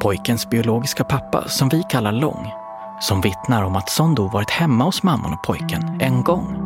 [0.00, 2.52] Pojkens biologiska pappa, som vi kallar Lång,
[3.00, 6.56] som vittnar om att Sondo varit hemma hos mamman och pojken en gång.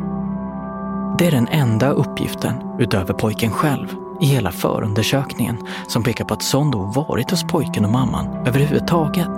[1.19, 3.89] Det är den enda uppgiften, utöver pojken själv,
[4.21, 9.29] i hela förundersökningen som pekar på att Sondo varit hos pojken och mamman överhuvudtaget.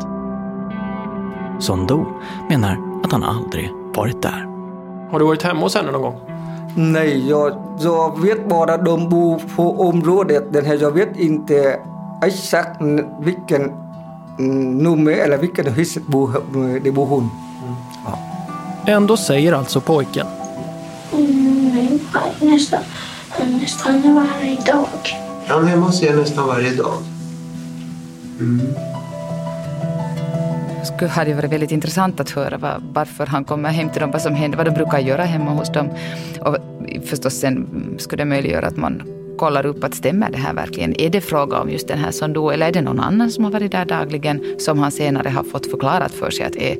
[1.59, 2.07] Sondo
[2.49, 4.47] menar att han aldrig varit där.
[5.11, 6.21] Har du varit hemma hos henne någon gång?
[6.77, 10.53] Nej, jag, jag vet bara de bor på området.
[10.53, 11.81] Den här, jag vet inte
[12.25, 12.81] exakt
[13.21, 13.73] vilken
[14.39, 15.95] mm, nummer eller vilken hus
[16.83, 17.31] det bor hon.
[18.87, 20.27] Ändå säger alltså pojken
[21.13, 22.81] Mm, nej, var-
[23.45, 24.89] nästan, nästan varje dag.
[25.47, 26.95] Är han hemma hos er nästan varje dag?
[28.41, 28.61] Mm.
[30.85, 34.23] skulle hade varit väldigt intressant att höra vad, varför han kommer hem till dem, vad
[34.23, 35.91] som händer, vad de brukar göra hemma hos dem.
[36.41, 36.57] Och
[37.05, 37.67] förstås sen
[37.99, 39.03] skulle det möjliggöra att man
[39.39, 41.01] kollar upp att stämmer det här verkligen?
[41.01, 43.51] Är det fråga om just den här Sondo eller är det någon annan som har
[43.51, 46.77] varit där dagligen som han senare har fått förklarat för sig att är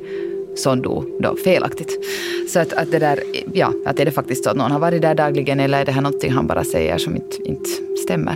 [0.55, 2.05] Sondo då felaktigt?
[2.49, 3.19] Så att, att det där,
[3.53, 5.91] ja, att är det faktiskt så att någon har varit där dagligen eller är det
[5.91, 7.69] här någonting han bara säger som inte, inte
[8.03, 8.35] stämmer?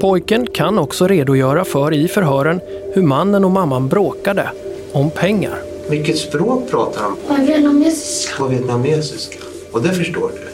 [0.00, 2.60] Pojken kan också redogöra för i förhören
[2.92, 4.50] hur mannen och mamman bråkade
[4.92, 5.58] om pengar.
[5.88, 7.42] Vilket språk pratar han på?
[7.42, 8.36] Vietnamesiska.
[8.36, 9.38] På vietnamesiska.
[9.72, 10.48] Och det förstår du?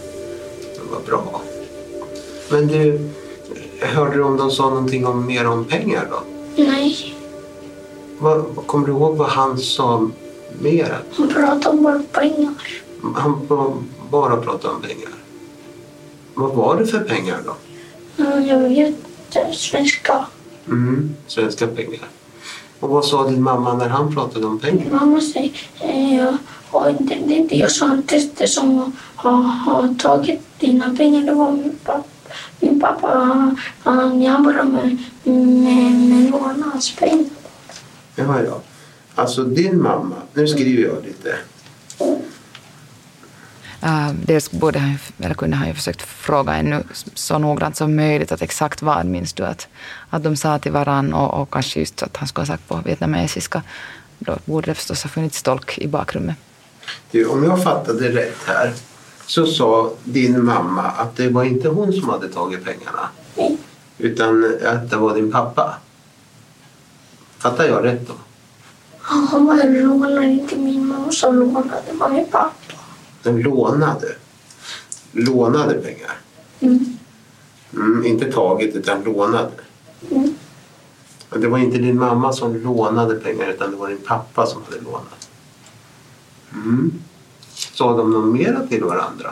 [0.90, 1.40] Var bra.
[2.50, 3.08] Men du,
[3.80, 6.22] hörde du om de sa någonting om mer om pengar då?
[6.62, 7.14] Nej,
[8.20, 10.10] Vad, kommer du ihåg vad han sa
[10.60, 10.98] mer?
[11.16, 12.54] hon pratar om bara pengar.
[13.14, 13.74] Han ba-
[14.10, 15.10] bara pratade om pengar.
[16.34, 17.54] Vad var det för pengar då?
[18.48, 18.94] Jag vet
[19.56, 20.26] svenska.
[20.68, 22.08] Mm, svenska pengar.
[22.80, 24.86] Och vad sa din mamma när han pratade om pengar?
[24.90, 26.34] Mamma säger eh,
[26.70, 28.02] och det, det är inte jag som
[28.38, 31.22] det som har, har tagit dina pengar.
[31.22, 32.02] Det var min pappa.
[32.60, 36.32] Min Min pappa han jobbar med, med, med
[38.26, 38.42] lånaspengar.
[38.42, 38.60] Jaha, ja.
[39.14, 41.36] Alltså din mamma, nu skriver jag lite.
[43.84, 46.82] Uh, dels borde han, eller kunde han ju försökt fråga ännu
[47.14, 49.68] så noggrant som möjligt att exakt vad minns du att,
[50.10, 52.80] att de sa till varann och, och kanske just att han skulle ha sagt på
[52.84, 53.62] vietnamesiska.
[54.18, 56.36] Då borde det förstås ha funnits tolk i bakrummet.
[57.10, 58.72] Du, om jag fattade rätt här
[59.26, 63.08] så sa din mamma att det var inte hon som hade tagit pengarna.
[63.98, 65.74] Utan att det var din pappa.
[67.40, 68.14] Fattar jag rätt då?
[69.00, 72.74] Han var lånade inte min morsa lånade, var min pappa.
[73.22, 74.06] De lånade.
[75.12, 76.20] Lånade pengar.
[76.60, 76.98] Mm.
[77.74, 79.50] Mm, inte tagit utan lånade.
[80.10, 80.34] Mm.
[81.30, 84.80] Det var inte din mamma som lånade pengar utan det var din pappa som hade
[84.80, 85.28] lånat.
[86.52, 86.92] Mm.
[87.48, 89.30] Sa de något mera till varandra?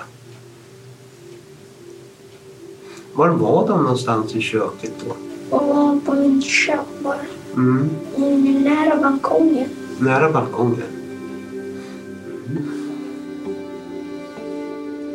[3.15, 5.17] Var var de någonstans i köket då?
[5.57, 7.38] Och var på min kök bara.
[7.57, 7.91] Mm.
[8.17, 9.69] Mm, Nära balkongen.
[9.99, 10.83] Nära balkongen.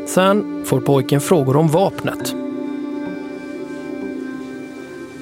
[0.05, 2.35] Sen får pojken frågor om vapnet.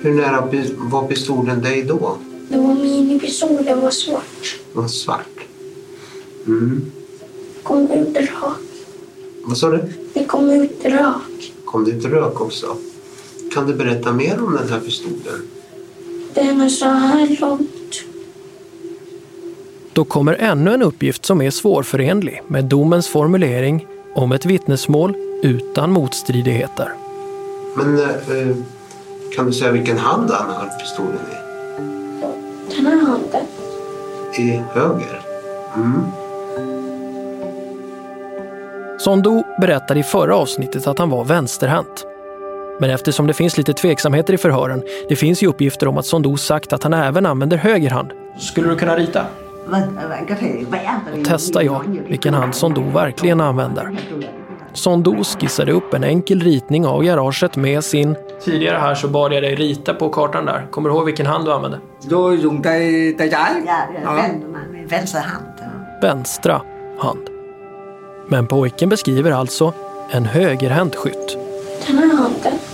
[0.01, 2.17] Hur nära var pistolen dig då?
[2.49, 4.59] Det var minipistol, det var svart.
[4.73, 5.27] Det var svart.
[6.47, 6.81] Mm.
[7.63, 8.29] kom ut rök.
[9.43, 9.83] Vad sa du?
[10.13, 11.53] Det kom ut rök.
[11.65, 12.75] Kom det ut rök också?
[13.53, 15.41] Kan du berätta mer om den här pistolen?
[16.33, 18.03] Den är så här långt.
[19.93, 25.91] Då kommer ännu en uppgift som är svårförenlig med domens formulering om ett vittnesmål utan
[25.91, 26.93] motstridigheter.
[27.75, 28.55] Men eh,
[29.35, 32.75] kan du säga vilken hand han höll pistolen i?
[32.75, 33.45] Den här handen.
[34.37, 35.21] I höger?
[35.75, 36.03] Mm.
[38.99, 42.05] Sondo berättade i förra avsnittet att han var vänsterhänt.
[42.81, 46.37] Men eftersom det finns lite tveksamheter i förhören, det finns ju uppgifter om att Sondo
[46.37, 49.25] sagt att han även använder höger hand, Skulle du kunna rita?
[51.13, 53.97] Vì testar jag vilken hand Sondo verkligen använder.
[54.73, 58.15] Sondo skissade upp en enkel ritning av garaget med sin...
[58.43, 60.67] Tidigare här så bad jag dig rita på kartan där.
[60.71, 61.79] Kommer du ihåg vilken hand du använde?
[64.89, 65.45] Vänster hand.
[66.01, 66.61] vänstra
[66.99, 67.29] hand.
[68.27, 69.73] Men pojken beskriver alltså
[70.11, 71.37] en högerhänt skytt.
[71.87, 72.70] Den här handen.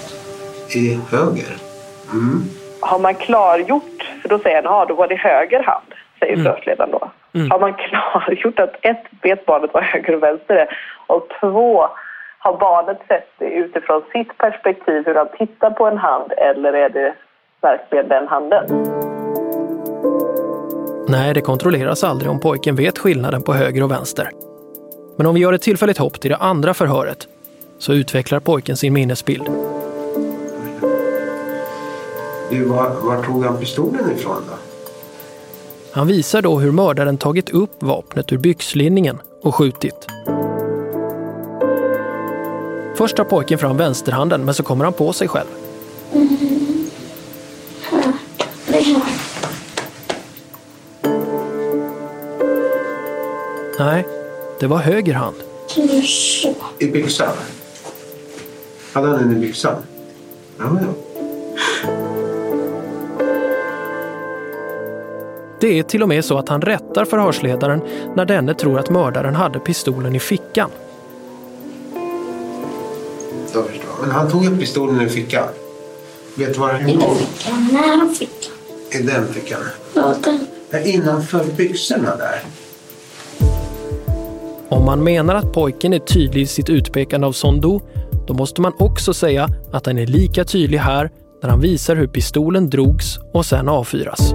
[0.75, 1.53] I höger?
[2.13, 2.43] Mm.
[2.79, 5.85] Har man klargjort, för då säger han, ja då var det höger hand,
[6.19, 6.45] säger Mm.
[6.45, 7.11] förhörsledaren då.
[7.33, 7.51] Mm.
[7.51, 10.67] Har man klargjort att ett, vet barnet vad höger och vänster är
[11.07, 11.87] och två,
[12.39, 16.89] har barnet sett det utifrån sitt perspektiv hur han tittar på en hand eller är
[16.89, 17.13] det
[17.61, 18.65] verkligen den handen?
[21.09, 24.29] Nej, det kontrolleras aldrig om pojken vet skillnaden på höger och vänster.
[25.17, 27.27] Men om vi gör ett tillfälligt hopp till det andra förhöret
[27.77, 29.49] så utvecklar pojken sin minnesbild.
[32.49, 34.53] Du, var, var tog han pistolen ifrån då?
[35.91, 40.07] Han visar då hur mördaren tagit upp vapnet ur byxlinningen och skjutit.
[42.95, 45.47] Först tar pojken fram vänsterhanden men så kommer han på sig själv.
[46.13, 46.37] Mm.
[53.79, 54.05] Nej,
[54.59, 55.35] det var höger hand.
[56.79, 57.33] I byxan?
[58.93, 59.75] Hade han den i byxan?
[60.57, 62.06] Ja, ja.
[65.59, 67.81] Det är till och med så att han rättar förhörsledaren
[68.15, 70.69] när denne tror att mördaren hade pistolen i fickan.
[73.53, 73.91] Jag förstår.
[74.01, 75.47] Men han tog upp pistolen ur fickan.
[76.35, 77.17] Vet du var den låg?
[77.45, 78.53] Den nära fickan.
[78.91, 79.59] I den fickan?
[79.93, 80.85] Ja, den.
[80.85, 82.41] Innanför byxorna där?
[84.69, 87.81] Om man menar att pojken är tydlig i sitt utpekande av Sondo,
[88.27, 92.07] då måste man också säga att han är lika tydlig här när han visar hur
[92.07, 94.33] pistolen drogs och sen avfyras.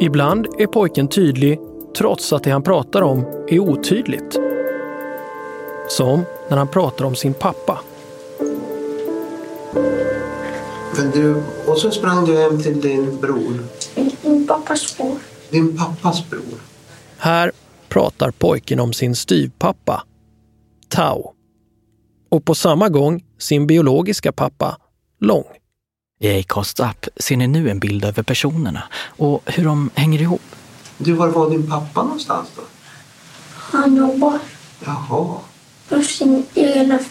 [0.00, 1.58] Ibland är pojken tydlig
[1.96, 4.36] trots att det han pratar om är otydligt.
[5.88, 7.78] Som när han pratar om sin pappa.
[10.96, 13.64] Men du, och så sprang du hem till din bror.
[14.22, 15.16] Min pappas spår.
[15.50, 16.58] Din pappas bror.
[17.18, 17.52] Här
[17.88, 20.02] pratar pojken om sin styvpappa,
[20.88, 21.32] Tao.
[22.28, 24.78] Och på samma gång sin biologiska pappa,
[25.20, 25.44] Long.
[26.20, 28.82] I Acast app ser ni nu en bild över personerna
[29.16, 30.42] och hur de hänger ihop.
[30.98, 32.62] Du, var var din pappa någonstans då?
[33.54, 34.38] Han jobbar
[34.84, 35.38] Jaha,
[35.88, 37.08] på sin egen affär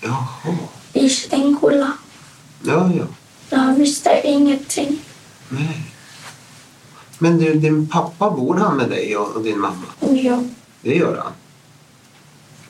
[0.00, 0.56] jaha.
[0.92, 1.92] i Stenkulla.
[2.62, 3.04] Ja, ja.
[3.50, 4.98] Jag visste ingenting.
[5.48, 5.80] Nej.
[7.18, 9.84] Men du, din pappa, bor han med dig och, och din mamma?
[10.00, 10.42] Ja.
[10.82, 11.32] Det gör han?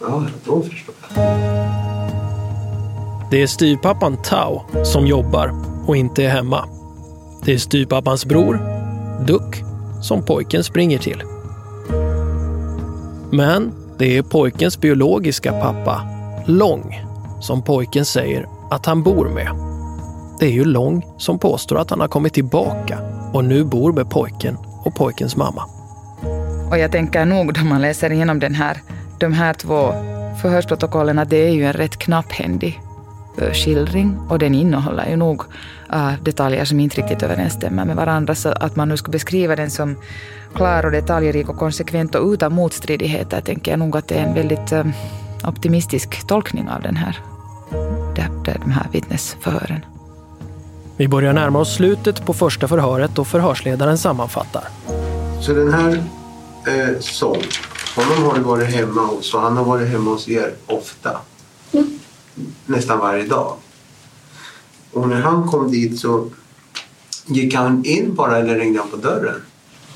[0.01, 1.78] Ja, då förstår jag.
[3.31, 5.55] Det är styvpappan Tao som jobbar
[5.87, 6.65] och inte är hemma.
[7.45, 8.61] Det är styvpappans bror,
[9.27, 9.63] Duck,
[10.03, 11.23] som pojken springer till.
[13.31, 16.03] Men det är pojkens biologiska pappa,
[16.47, 17.05] Lång,
[17.41, 19.49] som pojken säger att han bor med.
[20.41, 22.99] Det är ju Lång som påstår att han har kommit tillbaka
[23.33, 25.65] och nu bor med pojken och pojkens mamma.
[26.71, 28.81] Och jag tänker nog då man läser igenom den här,
[29.19, 29.93] de här två
[30.43, 32.83] förhörsprotokollen att det är ju en rätt knapphändig
[33.53, 35.43] skildring och den innehåller ju nog
[35.95, 38.35] uh, detaljer som inte riktigt överensstämmer med varandra.
[38.35, 39.97] Så att man nu skulle beskriva den som
[40.55, 44.35] klar och detaljrik och konsekvent och utan motstridigheter tänker jag nog att det är en
[44.35, 44.87] väldigt uh,
[45.45, 47.19] optimistisk tolkning av den här,
[48.17, 49.81] de, de här vittnesförhören.
[50.97, 54.65] Vi börjar närma oss slutet på första förhöret och förhörsledaren sammanfattar.
[55.41, 56.03] Så den här
[56.67, 57.43] eh, Son,
[57.97, 61.11] honom har du varit hemma hos och han har varit hemma hos er ofta?
[62.67, 63.57] Nästan varje dag?
[64.93, 66.31] Och när han kom dit så
[67.27, 69.43] gick han in bara eller ringde han på dörren?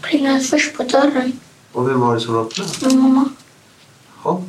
[0.00, 1.32] Plingade först på dörren.
[1.72, 2.70] Och vem var det som öppnade?
[2.86, 3.28] Min mamma.
[4.24, 4.42] Ja.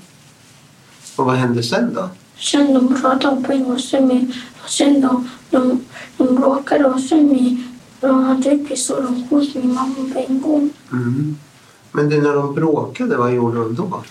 [1.16, 2.10] Och vad hände sen då?
[2.38, 5.86] Sen de pratade på engelska med och sen då, de,
[6.18, 7.64] de bråkade och sen
[8.00, 10.70] de hade pistol och sköt min mamma på en gång.
[10.92, 11.38] Mm.
[11.92, 14.04] Men du, när de bråkade, vad gjorde de då?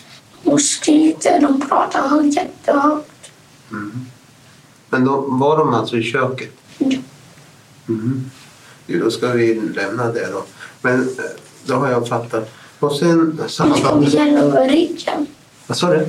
[0.45, 3.12] Och skrikte, de pratade högt, jättehögt.
[3.73, 4.07] Mm.
[4.91, 6.53] Men då var de alltså i köket?
[6.79, 6.99] Ja.
[7.89, 8.31] Mm.
[8.87, 10.45] Jo, då ska vi lämna det då.
[10.83, 11.25] Men eh,
[11.65, 12.51] då har jag fattat.
[12.79, 13.41] Och sen...
[13.59, 15.27] Det kom igen över ryggen.
[15.67, 16.07] Vad sa du?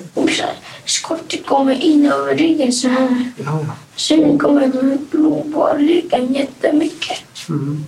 [0.85, 3.31] Skottet kommer in över ryggen så här.
[3.37, 3.75] Ja, ja.
[3.95, 7.17] Sen kommer blod på ryggen jättemycket.
[7.49, 7.85] Mm.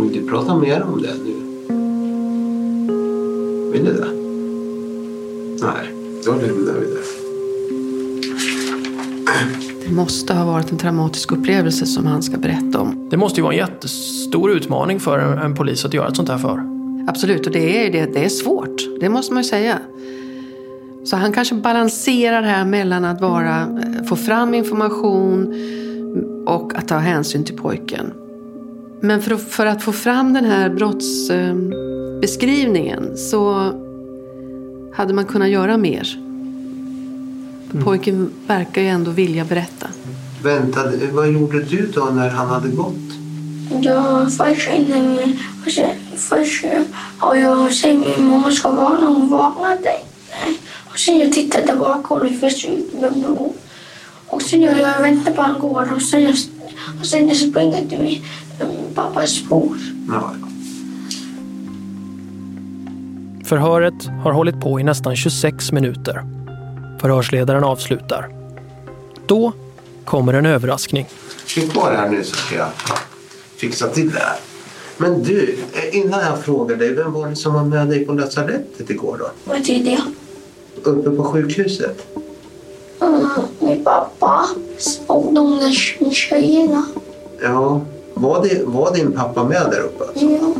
[0.00, 1.34] Vill du prata mer om det nu?
[3.72, 4.19] Vill du det?
[5.62, 5.94] Nej,
[6.24, 7.02] då lämnar vi det.
[9.86, 13.08] Det måste ha varit en traumatisk upplevelse som han ska berätta om.
[13.10, 16.28] Det måste ju vara en jättestor utmaning för en, en polis att göra ett sånt
[16.28, 16.62] här för.
[17.08, 19.00] Absolut, och det är, det, det är svårt.
[19.00, 19.78] Det måste man ju säga.
[21.04, 23.66] Så han kanske balanserar här mellan att vara, eh,
[24.08, 25.54] få fram information
[26.46, 28.12] och att ta hänsyn till pojken.
[29.00, 33.72] Men för att, för att få fram den här brottsbeskrivningen så
[35.00, 36.18] hade man kunnat göra mer.
[37.84, 39.86] Pojken verkar ju ändå vilja berätta.
[40.42, 43.08] Väntade, vad gjorde du då när han hade gått?
[43.80, 44.68] Jag först
[45.74, 46.64] sen- Först
[47.20, 49.92] och jag sa min mamma ska vakna, hon vaknade.
[50.90, 53.52] Och sen jag tittade bakom och det försvann med blod.
[54.26, 56.34] Och sen jag, jag väntade på att han går och sen jag,
[57.00, 58.22] och sen jag springer till min
[58.60, 59.76] mm, pappas spår.
[60.08, 60.34] Ja,
[63.50, 66.24] Förhöret har hållit på i nästan 26 minuter.
[67.00, 68.28] Förhörsledaren avslutar.
[69.26, 69.52] Då
[70.04, 71.06] kommer en överraskning.
[71.46, 72.68] Sitt kvar här nu så ska jag
[73.56, 74.36] fixa till det här.
[74.96, 78.12] Men du, eh, innan jag frågar dig, vem var det som var med dig på
[78.12, 79.30] lasarettet igår då?
[79.44, 80.00] Vad är det?
[80.82, 82.06] Uppe på sjukhuset?
[83.00, 84.46] Mm, min pappa
[85.06, 86.86] och de där tjejerna.
[87.42, 87.80] Ja,
[88.14, 90.04] var, det, var din pappa med där uppe?
[90.14, 90.54] Ja.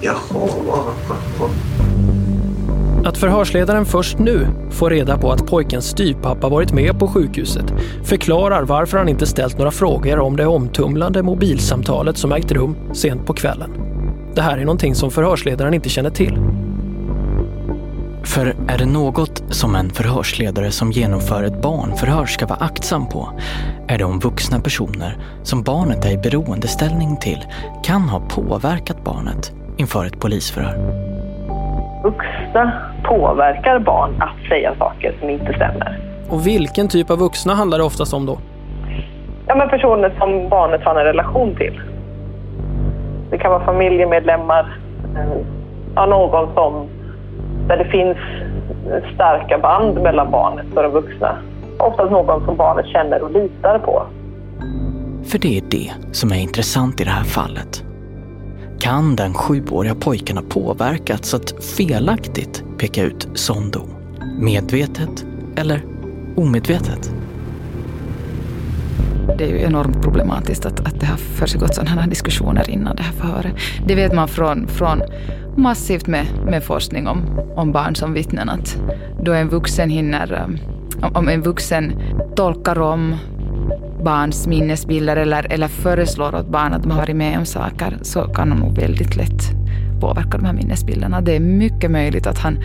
[0.00, 0.84] Jaha, vad-
[1.38, 1.50] vad-
[3.14, 7.64] Att förhörsledaren först nu får reda på att pojkens styvpappa varit med på sjukhuset
[8.04, 13.26] förklarar varför han inte ställt några frågor om det omtumlande mobilsamtalet som ägt rum sent
[13.26, 13.70] på kvällen.
[14.34, 16.38] Det här är någonting som förhörsledaren inte känner till.
[18.24, 23.28] För är det något som en förhörsledare som genomför ett barnförhör ska vara aktsam på
[23.86, 27.44] är det om vuxna personer som barnet är i beroendeställning till
[27.84, 31.04] kan ha påverkat barnet inför ett polisförhör.
[32.02, 35.98] Vuxna påverkar barn att säga saker som inte stämmer.
[36.30, 38.38] Och vilken typ av vuxna handlar det oftast om då?
[39.46, 41.80] Ja, men personer som barnet har en relation till.
[43.30, 44.78] Det kan vara familjemedlemmar,
[45.16, 45.38] eh,
[45.94, 46.88] ja, någon som,
[47.68, 48.16] där det finns
[49.14, 51.36] starka band mellan barnet och de vuxna.
[51.78, 54.02] Oftast någon som barnet känner och litar på.
[55.24, 57.84] För det är det som är intressant i det här fallet.
[58.84, 63.88] Kan den sjuåriga pojken ha påverkats att felaktigt peka ut Sondo?
[64.38, 65.24] Medvetet
[65.56, 65.84] eller
[66.36, 67.14] omedvetet?
[69.38, 73.02] Det är ju enormt problematiskt att, att det har försiggått sådana här diskussioner innan det
[73.02, 73.54] här förhöret.
[73.86, 75.02] Det vet man från, från
[75.56, 78.78] massivt med, med forskning om, om barn som vittnen att
[79.22, 80.58] då en vuxen hinner, um,
[81.14, 81.92] om en vuxen
[82.36, 83.16] tolkar om
[84.04, 88.22] barns minnesbilder eller, eller föreslår åt barn att de har varit med om saker så
[88.24, 89.42] kan de nog väldigt lätt
[90.00, 91.20] påverka de här minnesbilderna.
[91.20, 92.58] Det är mycket möjligt att han,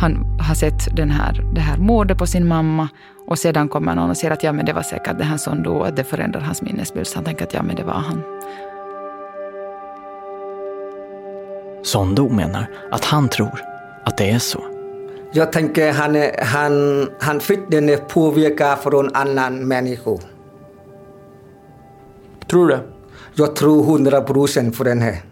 [0.00, 2.88] han har sett den här, det här mordet på sin mamma
[3.26, 5.62] och sedan kommer någon och säger att ja, men det var säkert det han som
[5.62, 7.06] dog, att det förändrar hans minnesbild.
[7.06, 8.22] Så han tänker att ja, men det var han.
[11.82, 13.60] Sondo menar att han tror
[14.04, 14.64] att det är så.
[15.32, 16.16] Jag tänker han,
[16.46, 20.20] han, han fick den påverkan från annan människor.
[22.50, 22.82] Tror du det?
[23.34, 25.22] Jag tror hundra procent på den här.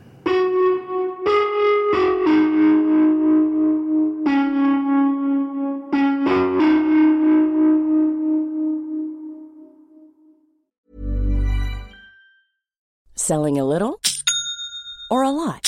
[13.16, 13.96] Selling a little
[15.10, 15.67] or a lot?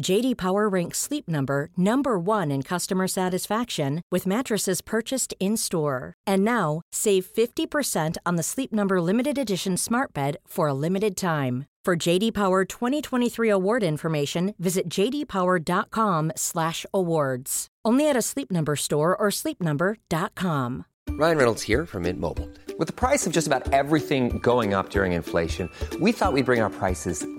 [0.00, 6.14] JD Power ranks Sleep Number number 1 in customer satisfaction with mattresses purchased in-store.
[6.26, 11.16] And now, save 50% on the Sleep Number limited edition Smart Bed for a limited
[11.16, 11.66] time.
[11.84, 17.66] For JD Power 2023 award information, visit jdpower.com/awards.
[17.84, 20.84] Only at a Sleep Number store or sleepnumber.com.
[21.10, 22.50] Ryan Reynolds here from Mint Mobile.
[22.78, 26.60] With the price of just about everything going up during inflation, we thought we'd bring
[26.60, 27.26] our prices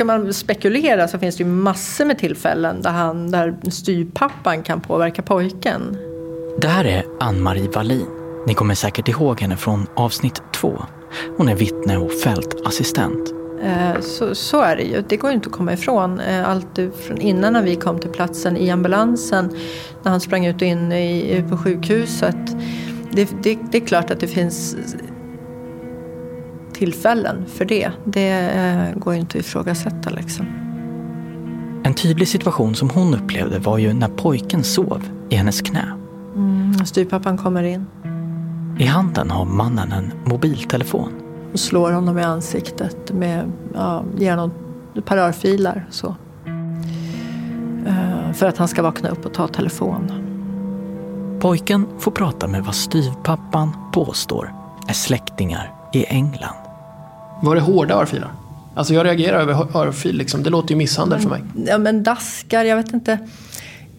[0.00, 4.80] Ska man spekulera så finns det ju massor med tillfällen där, han, där styrpappan kan
[4.80, 5.96] påverka pojken.
[6.60, 8.06] Det här är Ann-Marie Wallin.
[8.46, 10.82] Ni kommer säkert ihåg henne från avsnitt två.
[11.36, 13.32] Hon är vittne och fältassistent.
[13.62, 15.04] Eh, Så, så är det ju.
[15.08, 16.20] Det går ju inte att komma ifrån.
[16.20, 19.50] Eh, Allt från innan när vi kom till platsen i ambulansen,
[20.02, 22.36] när han sprang ut och in i, på sjukhuset.
[23.12, 24.76] Det, det, det är klart att det finns
[26.80, 27.90] tillfällen för det.
[28.04, 30.46] Det eh, går ju inte att ifrågasätta liksom.
[31.84, 35.92] En tydlig situation som hon upplevde var ju när pojken sov i hennes knä.
[36.34, 37.86] Mm, styrpappan kommer in
[38.78, 41.12] I handen har mannen en mobiltelefon.
[41.52, 44.52] och slår honom i ansiktet med, ja, ger honom
[44.96, 46.14] ett par örfilar så.
[47.86, 50.12] Eh, För att han ska vakna upp och ta telefon.
[51.40, 54.54] Pojken får prata med vad styvpappan påstår
[54.88, 56.59] är släktingar i England.
[57.42, 58.32] Var det hårda örfilar?
[58.74, 60.42] Alltså jag reagerar över örfil liksom.
[60.42, 61.42] Det låter ju misshandel för mig.
[61.66, 63.18] Ja men daskar, jag vet inte.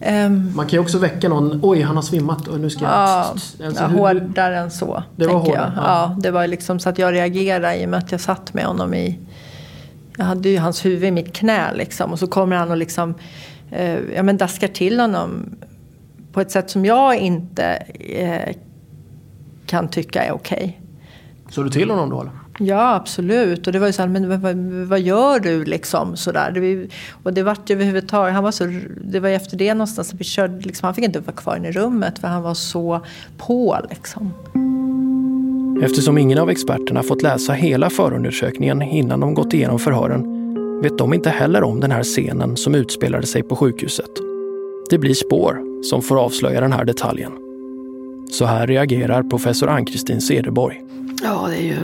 [0.00, 1.60] Ehm, Man kan ju också väcka någon.
[1.62, 2.92] Oj, han har svimmat och nu ska jag...
[2.92, 3.34] Ja,
[3.66, 5.02] Alltså, hur- hårdare än så.
[5.16, 5.82] Det var hårdare, Ja.
[5.86, 6.16] ja.
[6.20, 8.94] det var liksom så att jag reagerade i och med att jag satt med honom
[8.94, 9.18] i...
[10.16, 12.12] Jag hade ju hans huvud i mitt knä liksom.
[12.12, 13.14] Och så kommer han och liksom...
[13.70, 15.56] Eh, ja men daskar till honom
[16.32, 17.64] på ett sätt som jag inte
[18.00, 18.54] eh,
[19.66, 20.80] kan tycka är okej.
[21.50, 22.32] Såg du till honom då eller?
[22.64, 23.66] Ja, absolut.
[23.66, 24.56] Och det var ju så här, men vad,
[24.88, 26.50] vad, gör du liksom sådär?
[26.54, 26.88] Det, var ju-
[27.22, 28.64] och det vart ju överhuvudtaget, han var så,
[29.04, 31.56] det var ju efter det någonstans att vi körde, liksom, han fick inte vara kvar
[31.56, 33.00] inne i rummet för han var så
[33.38, 34.32] på liksom.
[35.82, 40.42] Eftersom ingen av experterna fått läsa hela förundersökningen innan de gått igenom förhören
[40.82, 44.10] vet de inte heller om den här scenen som utspelade sig på sjukhuset.
[44.90, 47.32] Det blir spår som får avslöja den här detaljen.
[48.30, 50.82] Så här reagerar professor Ann-Kristin Cederborg,
[51.22, 51.76] Ja, det är ju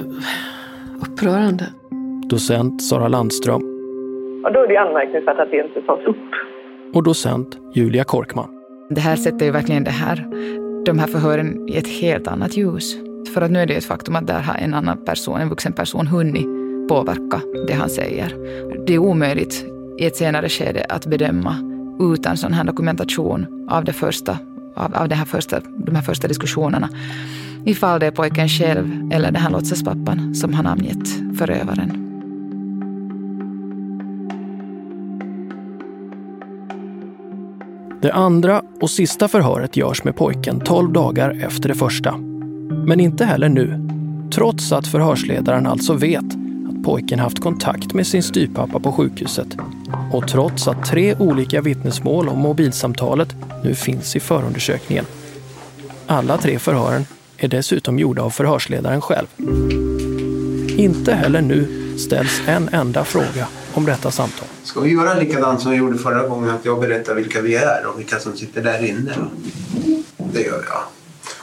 [1.02, 1.64] upprörande.
[2.28, 3.62] docent Sara Landström
[4.44, 6.16] Och då är det anmärkningsvärt att det inte tas upp.
[6.94, 8.48] och docent Julia Korkman.
[8.90, 10.26] Det här sätter ju verkligen det här,
[10.84, 12.96] de här förhören i ett helt annat ljus.
[13.34, 15.72] För att nu är det ett faktum att där har en annan person, en vuxen
[15.72, 16.46] person, hunnit
[16.88, 18.34] påverka det han säger.
[18.86, 19.66] Det är omöjligt
[19.98, 21.54] i ett senare skede att bedöma
[22.14, 24.38] utan sån här dokumentation av, det första,
[24.74, 26.88] av, av det här första, de här första diskussionerna.
[27.68, 31.08] Ifall det är pojken själv eller den här låtsaspappan som har namngett
[31.38, 32.04] förövaren.
[38.02, 42.16] Det andra och sista förhöret görs med pojken 12 dagar efter det första.
[42.86, 43.88] Men inte heller nu,
[44.32, 46.24] trots att förhörsledaren alltså vet
[46.68, 49.56] att pojken haft kontakt med sin styvpappa på sjukhuset
[50.12, 55.04] och trots att tre olika vittnesmål om mobilsamtalet nu finns i förundersökningen.
[56.06, 57.04] Alla tre förhören
[57.38, 59.26] är dessutom gjorda av förhörsledaren själv.
[60.78, 61.68] Inte heller nu
[61.98, 64.48] ställs en enda fråga om detta samtal.
[64.62, 66.50] Ska vi göra likadant som vi gjorde förra gången?
[66.50, 69.14] Att jag berättar vilka vi är och vilka som sitter där inne?
[70.16, 70.82] Det gör jag.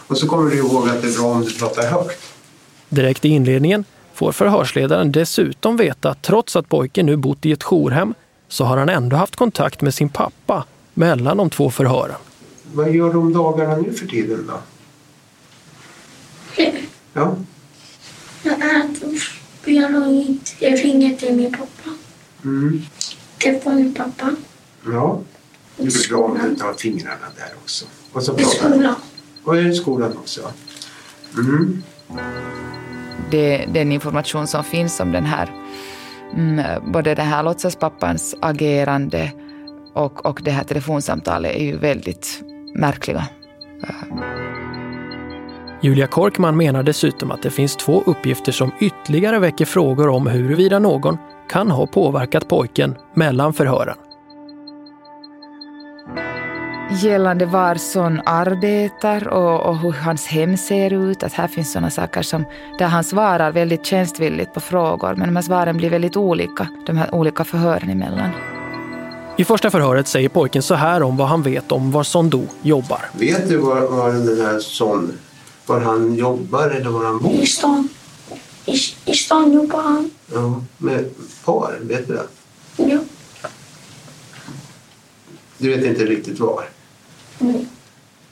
[0.07, 2.21] Och så kommer du ihåg att det är bra om du pratar högt.
[2.89, 7.63] Direkt i inledningen får förhörsledaren dessutom veta att trots att pojken nu bott i ett
[7.63, 8.13] jourhem
[8.47, 12.15] så har han ändå haft kontakt med sin pappa mellan de två förhören.
[12.73, 14.53] Vad gör du om dagarna nu för tiden då?
[17.13, 17.35] Ja.
[18.43, 19.19] Jag äter,
[19.61, 20.51] spelar inte.
[20.59, 21.89] Jag ringer till min pappa.
[22.43, 22.81] Mm.
[23.43, 24.35] Träffar min pappa.
[24.85, 25.21] Ja.
[25.77, 27.85] Det är bra om du har fingrarna där också.
[28.11, 28.95] Och så I pratar skolan.
[29.43, 30.51] Och i skolan också.
[31.37, 31.83] Mm.
[33.31, 35.51] det, den information som finns om den här,
[36.33, 39.31] mm, både den här låtsaspappans agerande
[39.93, 42.41] och, och det här telefonsamtalet är ju väldigt
[42.75, 43.27] märkliga.
[45.85, 50.79] Julia Korkman menar dessutom att det finns två uppgifter som ytterligare väcker frågor om huruvida
[50.79, 51.17] någon
[51.49, 53.95] kan ha påverkat pojken mellan förhören.
[57.01, 61.89] Gällande var Son arbetar och, och hur hans hem ser ut, att här finns sådana
[61.89, 62.45] saker som
[62.79, 66.97] där han svarar väldigt tjänstvilligt på frågor, men de här svaren blir väldigt olika, de
[66.97, 68.29] här olika förhören emellan.
[69.37, 73.01] I första förhöret säger pojken så här om vad han vet om var Sondo jobbar.
[73.13, 75.11] Vet du var, var den här son,
[75.65, 77.33] var han jobbar eller var han bor?
[77.33, 77.89] I stan.
[78.65, 80.11] I, I stan jobbar han.
[80.33, 81.09] Ja, med
[81.45, 82.27] par, vet du det?
[82.77, 82.99] Ja.
[85.57, 86.69] Du vet inte riktigt var?
[87.39, 87.67] Nej.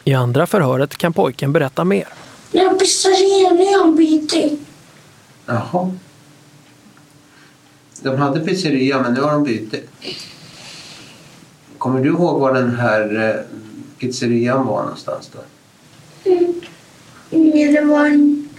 [0.04, 2.08] I andra förhöret kan pojken berätta mer.
[2.52, 4.58] Jag pizzerian är han byter.
[5.46, 5.92] Jaha.
[8.02, 9.90] De hade pizzeria men nu har de bytt.
[11.78, 13.58] Kommer du ihåg var den här eh,
[14.00, 15.40] pizzerian var någonstans då?
[16.32, 16.62] Mm.
[17.34, 18.50] Men det var en-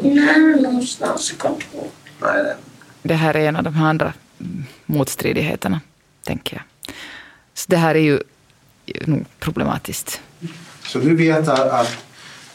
[0.00, 1.30] nära någonstans.
[1.32, 1.90] Inte ihåg.
[2.22, 2.54] Nej, nej.
[3.02, 5.80] Det här är en av de här andra mm, motstridigheterna,
[6.24, 6.94] tänker jag.
[7.54, 8.20] Så det här är ju
[9.06, 10.20] nog problematiskt.
[10.86, 11.96] Så du vet att,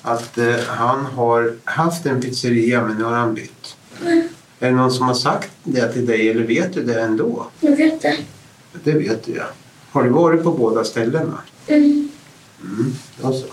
[0.01, 3.76] att, eh, han har haft en pizzeria men nu har han bytt?
[4.05, 4.28] Mm.
[4.59, 7.47] Är det någon som har sagt det till dig eller vet du det ändå?
[7.59, 8.17] Jag vet det.
[8.84, 9.43] Det vet du ja.
[9.91, 11.41] Har du varit på båda ställena?
[11.67, 12.09] Mm.
[12.63, 13.45] Mm, då så.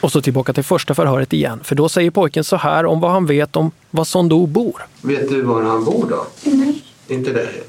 [0.00, 3.10] Och så tillbaka till första förhöret igen, för då säger pojken så här om vad
[3.10, 4.86] han vet om var Sondo bor.
[5.02, 6.26] Vet du var han bor då?
[6.50, 6.82] Nej.
[7.08, 7.62] Inte där heller.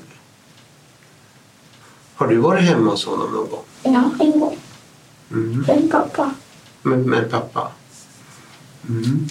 [2.16, 3.64] Har du varit hemma hos honom någon gång?
[3.84, 4.58] Ja, en gång.
[5.32, 5.60] Mm.
[5.68, 6.32] Med pappa.
[6.82, 7.72] Med, med pappa?
[8.90, 9.28] Mm.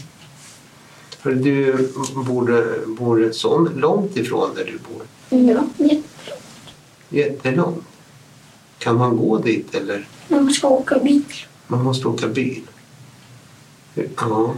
[1.23, 1.89] Hör Du
[2.27, 5.03] bor, bor så långt ifrån där du bor?
[5.55, 6.03] Ja, jätte-
[7.09, 7.85] Jättelångt.
[8.79, 10.09] Kan man gå dit eller?
[10.29, 11.23] man ska åka bil.
[11.67, 12.63] Man måste åka bil.
[14.17, 14.55] Ja.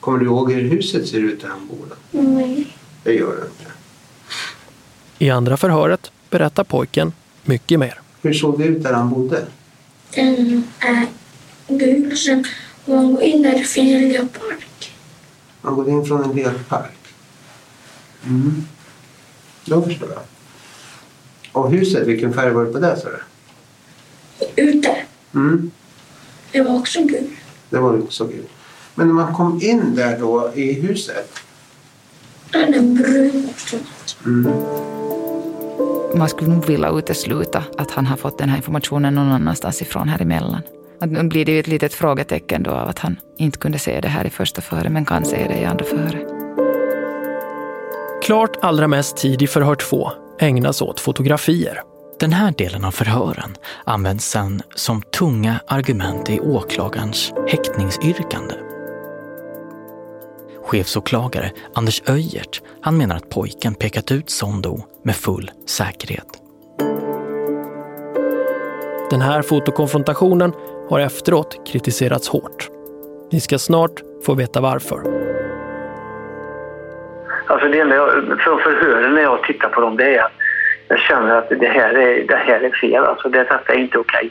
[0.00, 1.86] Kommer du ihåg hur huset ser ut där han bor?
[1.88, 2.20] Då?
[2.20, 2.76] Nej.
[3.02, 3.72] Det gör du inte.
[5.18, 7.12] I andra förhöret berättar pojken
[7.44, 8.00] mycket mer.
[8.22, 9.46] Hur såg det ut där han bodde?
[10.14, 11.06] Den är
[11.68, 12.16] gul.
[12.16, 12.44] Sen
[12.84, 14.64] om man går in där det finns en leopard.
[15.62, 16.98] Han går in från en lekpark.
[18.24, 18.64] Mm.
[19.64, 20.22] Då förstår jag.
[21.52, 22.96] Och huset, vilken färg var det på det?
[24.56, 24.96] Ute.
[25.34, 25.70] Mm.
[26.52, 27.30] Det var också gul.
[27.74, 28.50] Det var också gult.
[28.94, 31.38] Men när man kom in där då i huset.
[32.52, 33.76] Den är brun också.
[34.26, 34.52] Mm.
[36.18, 40.08] Man skulle nog vilja utesluta att han har fått den här informationen någon annanstans ifrån
[40.08, 40.60] här emellan.
[41.00, 44.00] Att nu blir det ju ett litet frågetecken då av att han inte kunde se
[44.00, 46.26] det här i första före men kan se det i andra före.
[48.22, 51.82] Klart allra mest tid i förhör två ägnas åt fotografier.
[52.24, 53.54] Den här delen av förhören
[53.84, 58.54] används sen som tunga argument i åklagarens häktningsyrkande.
[60.62, 66.26] Chefsåklagare Anders Öjert han menar att pojken pekat ut Sondo med full säkerhet.
[69.10, 70.52] Den här fotokonfrontationen
[70.90, 72.68] har efteråt kritiserats hårt.
[73.32, 74.96] Ni ska snart få veta varför.
[77.46, 80.32] Alltså det enda jag, för förhören när jag tittar på dem det är att
[80.94, 83.04] jag känner att det här är, det här är fel.
[83.04, 84.30] Alltså det, detta är inte okej.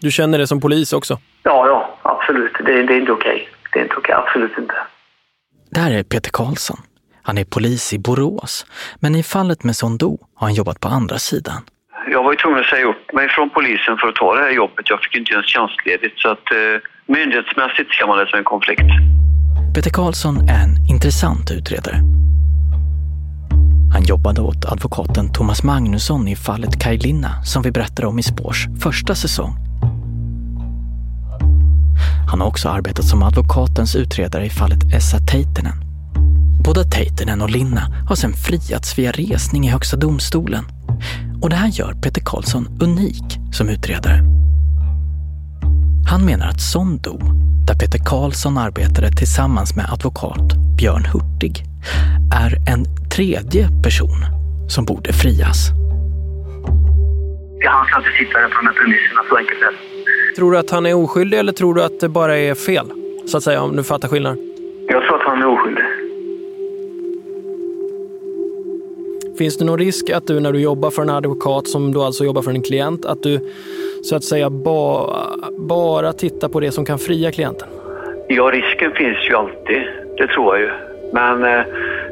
[0.00, 1.18] Du känner det som polis också?
[1.42, 2.52] Ja, ja, absolut.
[2.66, 3.48] Det, det är inte okej.
[3.72, 4.74] Det är inte okej, absolut inte.
[5.70, 6.76] Det här är Peter Karlsson.
[7.22, 8.66] Han är polis i Borås,
[9.00, 11.60] men i fallet med Sondo har han jobbat på andra sidan.
[12.10, 14.50] Jag var ju tvungen att säga upp mig från polisen för att ta det här
[14.50, 14.90] jobbet.
[14.90, 16.58] Jag fick inte ens tjänstledigt så att eh,
[17.06, 18.90] myndighetsmässigt ser man det som en konflikt.
[19.74, 21.96] Peter Karlsson är en intressant utredare.
[23.92, 28.22] Han jobbade åt advokaten Thomas Magnusson i fallet Kaj Linna som vi berättade om i
[28.22, 29.56] Spårs första säsong.
[32.30, 35.88] Han har också arbetat som advokatens utredare i fallet Essa Teitinen.
[36.64, 40.64] Både Teitinen och Linna har sedan friats via resning i Högsta domstolen.
[41.42, 44.24] Och det här gör Peter Karlsson unik som utredare.
[46.06, 47.18] Han menar att Sondo,
[47.66, 51.67] där Peter Karlsson arbetade tillsammans med advokat Björn Hurtig,
[52.44, 52.84] är en
[53.16, 54.18] tredje person
[54.68, 55.70] som borde frias.
[57.64, 60.36] Han ska inte sitta där på de här premisserna, så enkelt är det.
[60.36, 62.86] Tror du att han är oskyldig eller tror du att det bara är fel?
[63.26, 64.38] Så att säga, om du fattar skillnaden.
[64.88, 65.84] Jag tror att han är oskyldig.
[69.38, 72.24] Finns det någon risk att du när du jobbar för en advokat som då alltså
[72.24, 73.40] jobbar för en klient, att du
[74.02, 75.10] så att säga ba,
[75.58, 77.68] bara tittar på det som kan fria klienten?
[78.28, 79.82] Ja, risken finns ju alltid.
[80.16, 80.87] Det tror jag ju.
[81.12, 81.60] Men eh,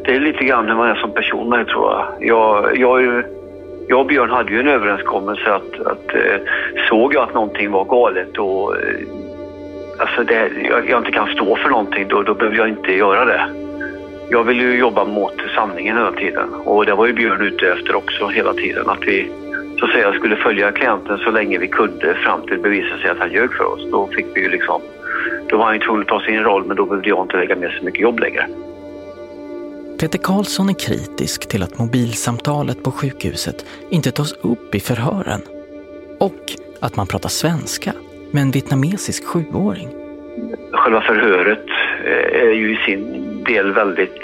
[0.04, 2.06] det är lite grann hur man är som person med, tror jag.
[2.20, 3.22] Jag, jag, ju-
[3.88, 6.40] jag och Björn hade ju en överenskommelse att, att eh,
[6.88, 8.82] såg jag att någonting var galet och eh,
[9.98, 13.24] alltså det, jag, jag inte kan stå för någonting, då, då behöver jag inte göra
[13.24, 13.46] det.
[14.30, 17.94] Jag vill ju jobba mot sanningen hela tiden och det var ju Björn ute efter
[17.96, 18.88] också hela tiden.
[18.90, 19.30] Att vi
[19.78, 23.10] så att säga skulle följa klienten så länge vi kunde fram till det bevisade sig
[23.10, 23.86] att han ljög för oss.
[23.90, 24.80] Då fick vi ju liksom,
[25.48, 27.54] då var han ju tvungen att ta sin roll men då behövde jag inte lägga
[27.54, 28.46] ner så mycket jobb längre.
[29.98, 35.40] Peter Karlsson är kritisk till att mobilsamtalet på sjukhuset inte tas upp i förhören.
[36.20, 37.92] Och att man pratar svenska
[38.30, 39.88] med en vietnamesisk sjuåring.
[40.72, 41.66] Själva förhöret
[42.04, 44.20] eh, är ju i sin del väldigt...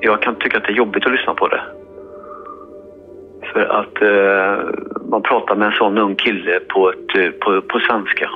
[0.00, 1.62] Jag kan tycka att det är jobbigt att lyssna på det.
[3.52, 7.78] För att eh, man pratar med en sån ung kille på, ett, eh, på, på
[7.78, 8.30] svenska.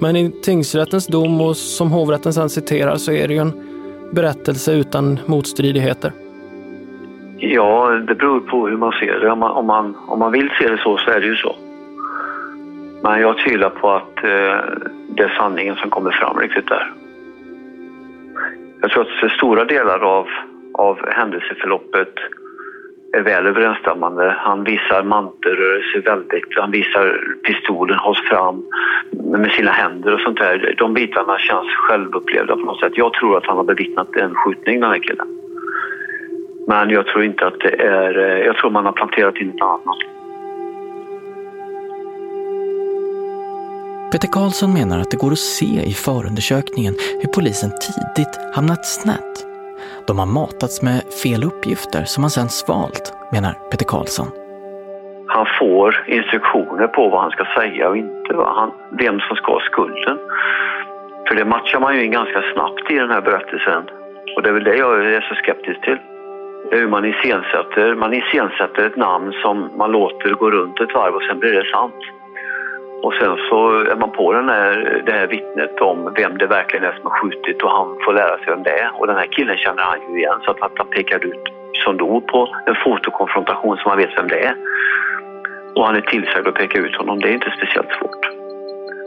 [0.00, 3.71] Men i tingsrättens dom och som hovrätten sedan citerar så är det ju en
[4.12, 6.12] berättelse utan motstridigheter.
[7.38, 9.30] Ja, det beror på hur man ser det.
[9.30, 11.56] Om man, om man, om man vill se det så, så är det ju så.
[13.02, 14.56] Men jag tvivlar på att eh,
[15.08, 16.92] det är sanningen som kommer fram riktigt där.
[18.80, 20.26] Jag tror att stora delar av,
[20.74, 22.14] av händelseförloppet
[23.12, 24.36] är väl överensstämmande.
[24.38, 26.44] Han visar mantelrörelse väldigt.
[26.56, 28.64] Han visar pistolen hålls fram
[29.10, 30.74] med sina händer och sånt där.
[30.78, 32.92] De bitarna känns självupplevda på något sätt.
[32.96, 35.26] Jag tror att han har bevittnat en skjutning, den här killen.
[36.66, 38.18] Men jag tror inte att det är...
[38.18, 39.98] Eh, jag tror man har planterat in något annat.
[44.12, 49.51] Peter Karlsson menar att det går att se i förundersökningen hur polisen tidigt hamnat snett.
[50.06, 54.28] De har matats med fel uppgifter som han sen svalt, menar Peter Karlsson.
[55.26, 58.34] Han får instruktioner på vad han ska säga och inte.
[58.34, 58.52] Va?
[58.56, 60.18] Han, vem som ska ha skulden.
[61.28, 63.82] För det matchar man ju in ganska snabbt i den här berättelsen.
[64.36, 65.98] Och det är väl det jag är så skeptisk till.
[66.70, 67.94] Hur man iscensätter.
[67.94, 71.70] Man iscensätter ett namn som man låter gå runt ett varv och sen blir det
[71.70, 72.00] sant.
[73.02, 73.58] Och sen så
[73.92, 77.18] är man på den här, det här vittnet om vem det verkligen är som har
[77.18, 78.90] skjutit och han får lära sig vem det är.
[78.98, 81.44] Och den här killen känner han ju igen så att han pekar ut
[81.84, 84.56] som då på en fotokonfrontation som man vet vem det är.
[85.76, 87.20] Och han är tillsagd att peka ut honom.
[87.20, 88.24] Det är inte speciellt svårt.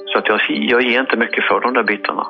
[0.05, 2.27] Så att jag, jag ger inte mycket för de där bitarna.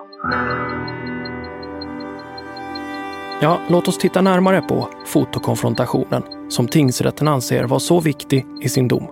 [3.42, 8.88] Ja, låt oss titta närmare på fotokonfrontationen som tingsrätten anser var så viktig i sin
[8.88, 9.08] dom.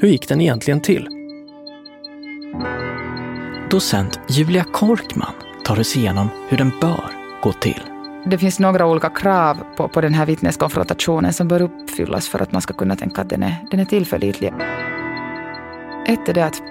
[0.00, 1.13] Hur gick den egentligen till?
[3.70, 5.34] Docent Julia Korkman
[5.64, 7.10] tar oss igenom hur den bör
[7.42, 7.80] gå till.
[8.26, 12.52] Det finns några olika krav på, på den här vittneskonfrontationen som bör uppfyllas för att
[12.52, 14.52] man ska kunna tänka att den är, den är tillförlitlig.
[16.06, 16.62] Ett är det att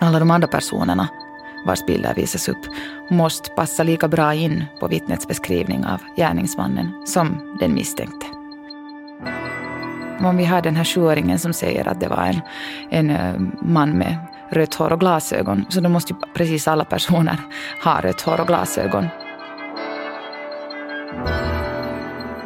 [0.00, 1.08] alla de andra personerna
[1.66, 2.66] vars bilder visas upp
[3.10, 8.26] måste passa lika bra in på vittnets beskrivning av gärningsmannen som den misstänkte.
[10.20, 12.40] Om vi har den här sjuåringen som säger att det var en,
[12.90, 14.18] en eh, man med
[14.50, 17.36] rött hår och glasögon, så då måste ju precis alla personer
[17.84, 19.06] ha rött hår och glasögon.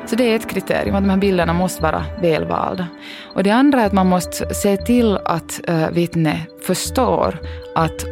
[0.06, 2.86] Så det är ett kriterium, att de här bilderna måste vara välvalda.
[3.34, 7.38] Och det andra är att man måste se till att eh, äh, vittnet förstår
[7.74, 8.04] att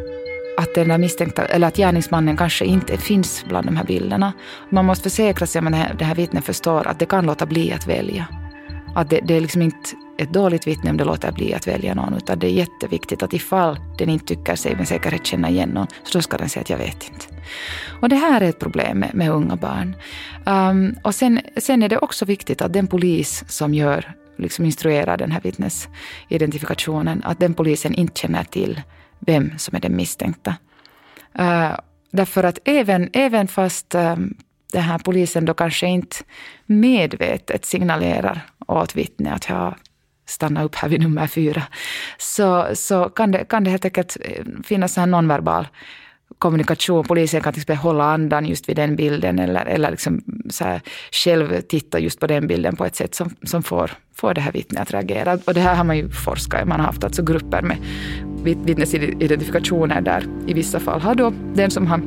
[0.57, 4.33] att den där misstänkta, eller att gärningsmannen kanske inte finns bland de här bilderna.
[4.69, 7.25] Man måste försäkra sig om att det här, det här vittnet förstår att det kan
[7.25, 8.27] låta bli att välja.
[8.95, 11.93] Att det, det är liksom inte ett dåligt vittne om det låter bli att välja
[11.93, 15.69] någon, utan det är jätteviktigt att ifall den inte tycker sig med säkerhet känna igen
[15.69, 17.25] någon, så då ska den säga att jag vet inte.
[18.01, 19.95] Och det här är ett problem med, med unga barn.
[20.45, 25.17] Um, och sen, sen är det också viktigt att den polis som gör, liksom instruerar
[25.17, 28.81] den här vittnesidentifikationen, att den polisen inte känner till
[29.19, 30.55] vem som är den misstänkta.
[31.39, 31.77] Uh,
[32.11, 34.37] därför att även, även fast um,
[34.73, 36.15] den här polisen då kanske inte
[36.65, 39.75] medvetet signalerar åt vittnet att jag
[40.25, 41.63] stanna upp här vid nummer fyra,
[42.17, 45.67] så, så kan, det, kan det helt enkelt eh, finnas en nonverbal
[46.37, 47.03] kommunikation.
[47.03, 50.81] Polisen kan till exempel hålla andan just vid den bilden eller, eller liksom så här
[51.11, 54.51] själv titta just på den bilden på ett sätt som, som får, får det här
[54.51, 55.39] vittnet att reagera.
[55.45, 57.77] Och det här har man ju forskat Man har haft alltså grupper med
[58.43, 62.01] vittnesidentifikationer där i vissa fall har då den som har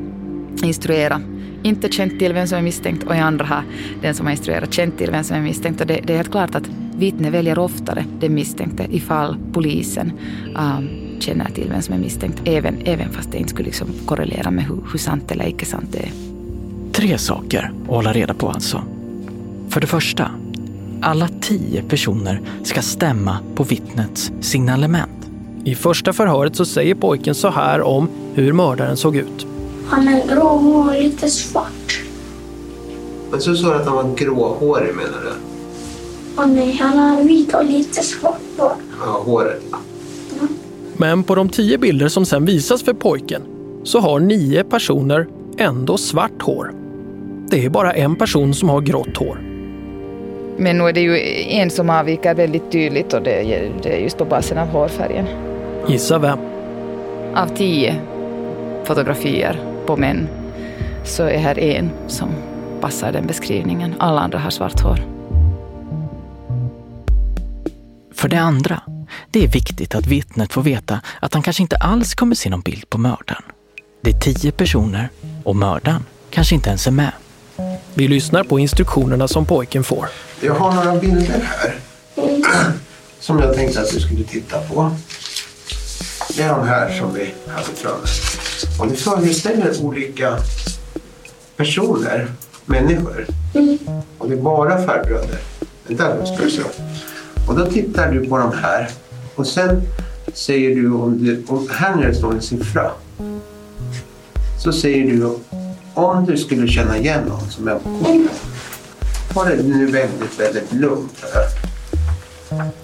[0.63, 1.23] instruerat
[1.67, 3.63] inte känt till vem som är misstänkt och i andra har
[4.03, 5.81] den som har instruerat känt till vem som är misstänkt.
[5.81, 10.13] Och det, det är helt klart att vittne väljer oftare den misstänkte ifall polisen
[10.57, 10.89] um,
[11.21, 14.65] känner till vem som är misstänkt, även, även fast det inte skulle liksom korrelera med
[14.65, 16.11] hur, hur sant eller icke sant det är.
[16.93, 18.83] Tre saker att hålla reda på alltså.
[19.69, 20.31] För det första,
[21.01, 25.11] alla tio personer ska stämma på vittnets signalement.
[25.65, 29.47] I första förhöret så säger pojken så här om hur mördaren såg ut.
[29.87, 32.03] Han är grå och lite svart.
[33.31, 35.33] Men så sa du att han var gråhårig menar du?
[36.43, 38.73] Och nej, han har vit och lite svart hår.
[39.01, 39.63] Ja, håret.
[40.97, 43.43] Men på de tio bilder som sen visas för pojken
[43.85, 45.27] så har nio personer
[45.59, 46.73] ändå svart hår.
[47.51, 49.41] Det är bara en person som har grått hår.
[50.57, 51.19] Men nu är det ju
[51.53, 55.27] en som avviker väldigt tydligt och det är, det är just på basen av hårfärgen.
[55.89, 56.39] Gissa vem?
[57.35, 58.01] Av tio
[58.85, 60.29] fotografier på män
[61.05, 62.29] så är här en som
[62.81, 63.95] passar den beskrivningen.
[63.99, 65.01] Alla andra har svart hår.
[68.15, 68.83] För det andra,
[69.31, 72.61] det är viktigt att vittnet får veta att han kanske inte alls kommer se någon
[72.61, 73.43] bild på mördaren.
[74.01, 75.09] Det är tio personer
[75.45, 77.13] och mördaren kanske inte ens är med.
[77.95, 80.09] Vi lyssnar på instruktionerna som pojken får.
[80.41, 81.75] Jag har några bilder här
[83.21, 84.91] som jag tänkte att du skulle titta på.
[86.37, 88.07] Det är de här som vi hade framme.
[88.81, 90.39] Och ni föreställer olika
[91.57, 92.33] personer,
[92.65, 93.27] människor.
[94.19, 95.39] Och det är bara farbröder.
[95.87, 96.63] Vänta nu ska du se.
[97.49, 98.91] Och då tittar du på de här
[99.35, 99.83] och sen
[100.35, 102.91] säger du om du, om här när det står en siffra.
[104.63, 105.37] Så säger du
[105.95, 108.43] om du skulle känna igen någon som är på kortet.
[109.33, 111.45] Ta det nu väldigt, väldigt lugnt här.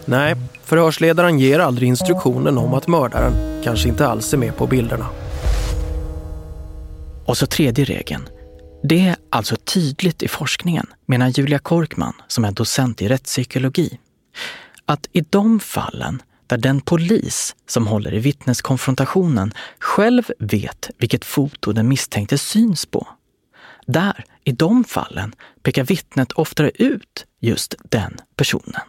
[0.05, 0.37] Nej,
[0.73, 5.07] förhörsledaren ger aldrig instruktionen om att mördaren kanske inte alls är med på bilderna.
[7.27, 8.29] Och så tredje regeln.
[8.83, 13.99] Det är alltså tydligt i forskningen, menar Julia Korkman som är docent i rättspsykologi,
[14.87, 21.73] att i de fallen där den polis som håller i vittneskonfrontationen själv vet vilket foto
[21.73, 23.09] den misstänkte syns på.
[23.87, 28.83] Där, i de fallen, pekar vittnet oftare ut just den personen.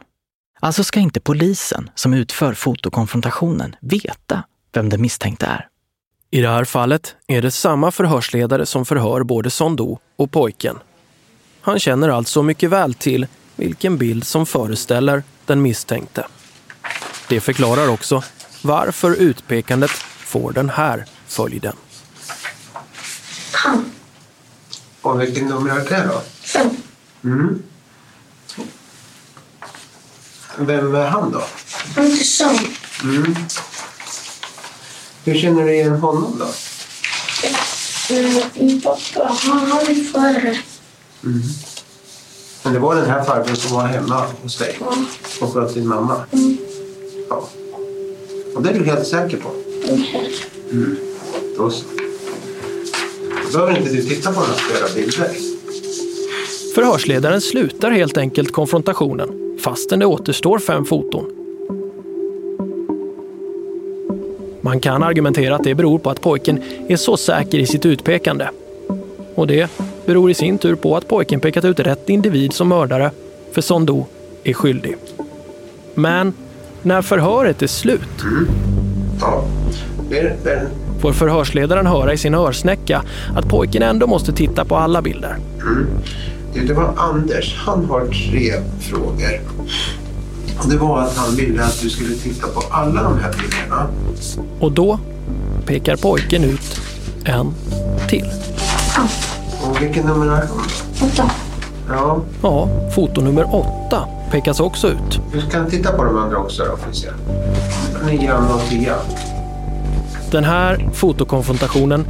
[0.64, 4.44] Alltså ska inte polisen som utför fotokonfrontationen veta
[4.74, 5.68] vem den misstänkte är.
[6.32, 10.80] I det här fallet är det samma förhörsledare som förhör både Sondo och pojken.
[11.62, 16.28] Han känner alltså mycket väl till vilken bild som föreställer den misstänkte.
[17.30, 18.24] Det förklarar också
[18.62, 21.76] varför utpekandet får den här följden.
[23.52, 23.86] Han.
[25.02, 26.22] Och vilken nummer är det då?
[26.42, 26.70] Fem.
[27.24, 27.64] Mm.
[30.58, 31.44] Vem är han då?
[31.96, 32.60] Hans son.
[33.04, 33.36] Mm.
[35.26, 36.46] Hur känner du igen honom då?
[38.16, 40.58] Eh, Min pappa, han har det förre.
[41.24, 41.42] Mm.
[42.64, 44.80] Men det var den här farbrorn som var hemma hos dig
[45.42, 46.24] och sköt din mamma?
[46.32, 46.58] Mm.
[47.30, 47.50] Ja.
[48.56, 49.50] Och det är du helt säker på?
[50.72, 50.96] Mm.
[51.58, 51.84] Då så.
[53.52, 55.53] Då behöver inte du titta på några flera bilder.
[56.76, 61.26] Förhörsledaren slutar helt enkelt konfrontationen fastän det återstår fem foton.
[64.62, 68.50] Man kan argumentera att det beror på att pojken är så säker i sitt utpekande.
[69.36, 69.72] Och det
[70.06, 73.12] beror i sin tur på att pojken pekat ut rätt individ som mördare,
[73.52, 74.06] för Sondo
[74.44, 74.96] är skyldig.
[75.94, 76.34] Men
[76.82, 78.24] när förhöret är slut
[79.22, 79.46] Ja.
[81.02, 83.04] Får förhörsledaren höra i sin örsnäcka
[83.36, 85.38] att pojken ändå måste titta på alla bilder.
[85.62, 85.88] Mm.
[86.54, 87.56] Det var Anders.
[87.58, 89.42] Han har tre frågor.
[90.60, 93.88] Och Det var att han ville att du skulle titta på alla de här bilderna.
[94.60, 95.00] Och då
[95.66, 96.82] pekar pojken ut
[97.26, 97.54] en
[98.10, 98.30] till.
[99.64, 100.48] Och vilken numerär?
[101.02, 101.32] Åtta.
[101.90, 102.22] Ja.
[102.42, 105.20] Ja, foto nummer åtta pekas också ut.
[105.34, 107.08] Du kan titta på de andra också då, får vi se.
[108.06, 109.00] Nian och tian.
[110.32, 112.06] Den här fotokonfrontationen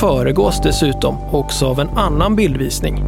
[0.00, 3.04] föregås dessutom också av en annan bildvisning.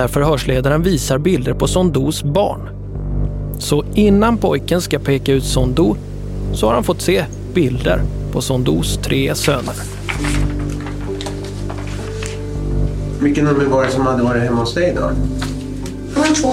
[0.00, 2.68] Där förhörsledaren visar bilder på Sondos barn.
[3.58, 5.96] Så innan pojken ska peka ut Sondo
[6.52, 7.24] så har han fått se
[7.54, 9.74] bilder på Sondos tre söner.
[13.20, 15.10] Vilken nummer var det som hade varit hemma hos dig då?
[16.14, 16.52] De var två.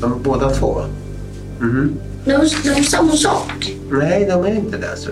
[0.00, 0.82] De, båda två?
[1.60, 1.94] Mhm.
[2.24, 2.30] De,
[2.64, 3.72] de är samma sak.
[3.90, 4.96] Nej, de är inte det.
[4.96, 5.10] Så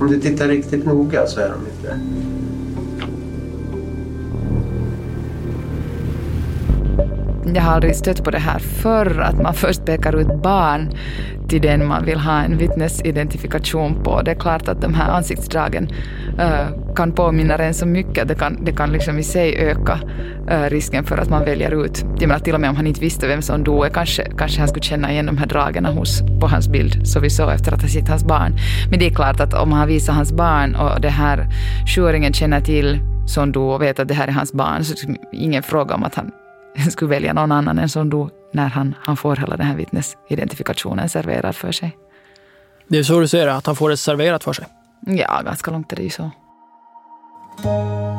[0.00, 2.00] Om du tittar riktigt noga så är de inte
[7.54, 10.90] Jag har aldrig stött på det här förr, att man först pekar ut barn
[11.48, 14.22] till den man vill ha en vittnesidentifikation på.
[14.22, 15.88] Det är klart att de här ansiktsdragen
[16.38, 18.28] uh, kan påminna en så mycket.
[18.28, 19.98] Det kan, det kan liksom i sig öka
[20.50, 22.04] uh, risken för att man väljer ut.
[22.18, 24.68] Jag menar, till och med om han inte visste vem som dog, kanske, kanske han
[24.68, 27.82] skulle känna igen de här dragen hos, på hans bild, så vi såg efter att
[27.82, 28.56] ha sett hans barn.
[28.90, 31.46] Men det är klart att om han visar hans barn och det här
[31.94, 34.96] sjuåringen känner till som då och vet att det här är hans barn, så är
[34.96, 36.30] det liksom ingen fråga om att han
[36.90, 41.08] skulle välja någon annan än som dog när han, han får hela den här vittnesidentifikationen
[41.08, 41.96] serverad för sig.
[42.88, 44.66] Det är så du ser det, att han får det serverat för sig?
[45.06, 46.30] Ja, ganska långt är det ju så.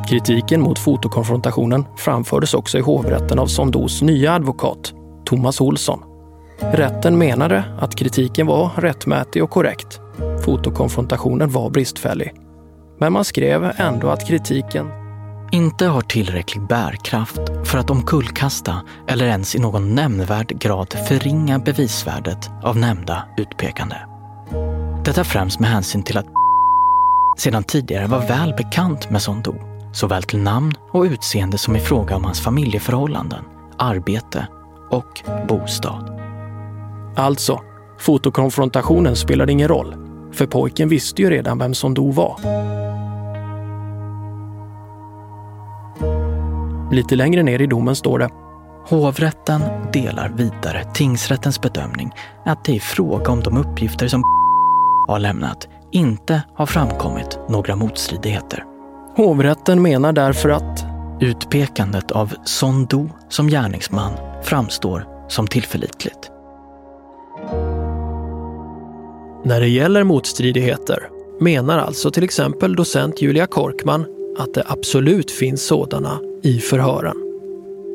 [0.09, 4.93] Kritiken mot fotokonfrontationen framfördes också i hovrätten av Sondos nya advokat,
[5.25, 6.03] Thomas Olsson.
[6.59, 9.99] Rätten menade att kritiken var rättmätig och korrekt.
[10.45, 12.33] Fotokonfrontationen var bristfällig.
[12.99, 15.04] Men man skrev ändå att kritiken
[15.55, 22.49] inte har tillräcklig bärkraft för att omkullkasta eller ens i någon nämnvärd grad förringa bevisvärdet
[22.63, 23.95] av nämnda utpekande.
[25.05, 26.25] Detta främst med hänsyn till att
[27.37, 29.55] sedan tidigare var väl bekant med Sondo,
[29.93, 33.43] såväl till namn och utseende som i fråga om hans familjeförhållanden,
[33.77, 34.47] arbete
[34.89, 36.21] och bostad.
[37.15, 37.61] Alltså,
[37.99, 39.95] fotokonfrontationen spelade ingen roll,
[40.31, 42.39] för pojken visste ju redan vem Sondo var.
[46.91, 48.29] Lite längre ner i domen står det
[48.89, 49.61] Hovrätten
[49.93, 52.11] delar vidare tingsrättens bedömning
[52.45, 54.23] att det i fråga om de uppgifter som
[55.07, 58.63] har lämnat inte har framkommit några motstridigheter.
[59.15, 60.86] Hovrätten menar därför att
[61.19, 64.13] utpekandet av Sondo som gärningsman
[64.43, 66.31] framstår som tillförlitligt.
[69.43, 71.09] När det gäller motstridigheter
[71.39, 74.05] menar alltså till exempel docent Julia Korkman
[74.38, 77.17] att det absolut finns sådana i förhören.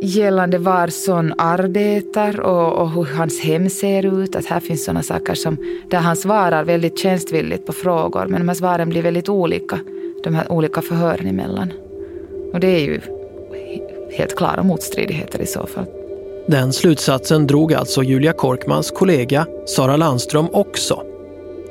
[0.02, 5.02] Gällande var Son arbetar och, och, hur hans hem ser ut, att här finns sådana
[5.02, 5.56] saker som
[5.90, 9.78] där han svarar väldigt tjänstvilligt på frågor, men de här svaren blir väldigt olika,
[10.24, 11.72] de här olika förhören emellan.
[12.52, 13.00] Och det är ju
[14.12, 15.86] helt klara motstridigheter i så fall.
[16.46, 21.02] Den slutsatsen drog alltså Julia Korkmans kollega Sara Landström också.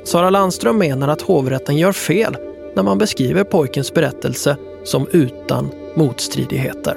[0.04, 2.36] Sara Landström menar att hovrätten gör fel
[2.74, 6.94] när man beskriver pojkens berättelse som utan motstridigheter.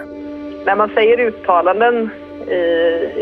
[0.66, 2.10] När man säger uttalanden
[2.48, 2.54] i,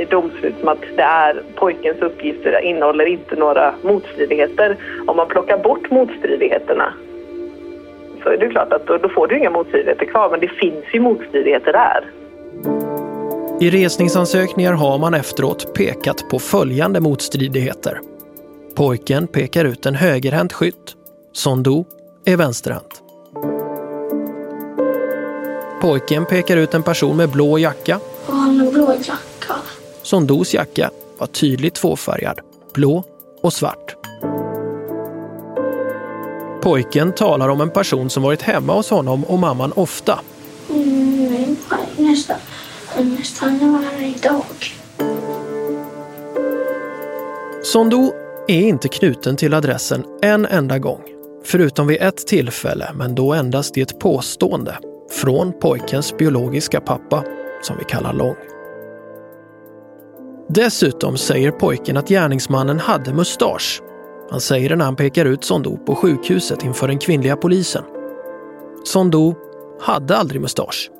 [0.02, 4.78] i domslut som att det är pojkens uppgifter innehåller inte några motstridigheter.
[5.08, 6.94] Om man plockar bort motstridigheterna
[8.24, 10.86] så är det klart att då, då får du inga motstridigheter kvar, men det finns
[10.94, 12.06] ju motstridigheter där.
[13.62, 18.00] I resningsansökningar har man efteråt pekat på följande motstridigheter.
[18.76, 20.96] Pojken pekar ut en högerhänt skytt.
[21.34, 21.86] Sondo
[22.26, 23.02] är vänsterhänt.
[25.82, 28.00] Pojken pekar ut en person med blå jacka.
[28.26, 29.56] Han har blå jacka.
[30.02, 32.40] Sondos jacka var tydligt tvåfärgad,
[32.74, 33.04] blå
[33.42, 33.96] och svart.
[36.62, 40.20] Pojken talar om en person som varit hemma hos honom och mamman ofta.
[40.70, 41.56] Mm,
[41.98, 42.38] nästan,
[42.98, 44.44] nästan varje dag.
[47.64, 48.14] Sondo
[48.48, 51.21] är inte knuten till adressen en enda gång.
[51.44, 54.78] Förutom vid ett tillfälle, men då endast i ett påstående
[55.12, 57.24] från pojkens biologiska pappa,
[57.62, 58.36] som vi kallar Lång.
[60.50, 63.82] Dessutom säger pojken att gärningsmannen hade mustasch.
[64.32, 67.84] Han säger det när han pekar ut Sondo på sjukhuset inför den kvinnliga polisen.
[68.84, 69.36] Sondo
[69.82, 70.92] hade aldrig mustasch.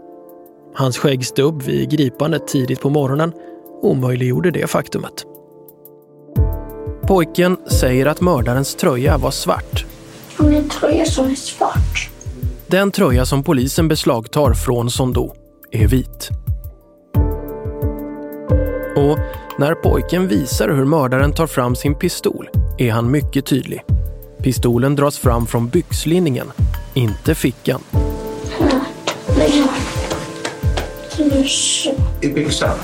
[0.76, 3.34] Hans skäggstubb vid gripandet tidigt på morgonen
[3.82, 5.26] omöjliggjorde det faktumet.
[7.08, 9.86] Pojken säger att mördarens tröja var svart.
[10.42, 12.10] En tröja som är svart.
[12.68, 15.36] Den tröja som polisen beslagtar från Sondo
[15.72, 16.30] är vit.
[18.96, 19.18] Och
[19.60, 23.84] när pojken visar hur mördaren tar fram sin pistol är han mycket tydlig.
[24.44, 26.52] Pistolen dras fram från byxlinningen
[26.94, 27.82] inte fickan.
[32.22, 32.78] I byxan?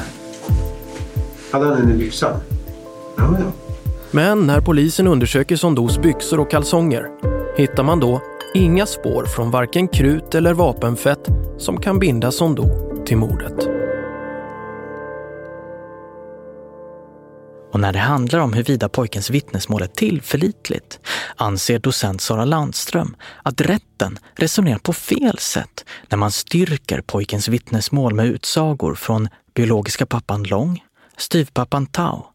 [1.51, 2.39] Hade han den i byxan?
[3.17, 3.51] Ja, ja.
[4.11, 7.09] Men när polisen undersöker Sondos byxor och kalsonger
[7.57, 8.21] hittar man då
[8.53, 11.27] inga spår från varken krut eller vapenfett
[11.57, 12.69] som kan binda Sondo
[13.05, 13.67] till mordet.
[17.71, 20.99] Och när det handlar om huruvida pojkens vittnesmål är tillförlitligt
[21.35, 28.13] anser docent Sara Landström att rätten resonerar på fel sätt när man styrker pojkens vittnesmål
[28.13, 30.83] med utsagor från biologiska pappan Long,
[31.17, 32.25] styvpappan Tao,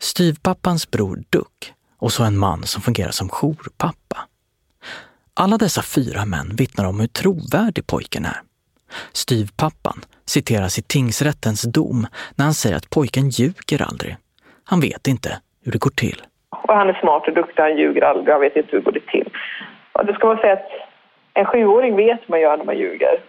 [0.00, 4.28] styvpappans bror Duck och så en man som fungerar som jourpappa.
[5.40, 8.38] Alla dessa fyra män vittnar om hur trovärdig pojken är.
[9.12, 12.06] Styvpappan citeras i tingsrättens dom
[12.36, 14.16] när han säger att pojken ljuger aldrig.
[14.64, 15.30] Han vet inte
[15.64, 16.22] hur det går till.
[16.50, 19.00] Och han är smart och duktig, han ljuger aldrig, han vet inte hur det går
[19.12, 19.28] till.
[19.92, 20.70] Och det ska man säga att
[21.34, 23.20] en sjuåring vet hur man gör när man ljuger.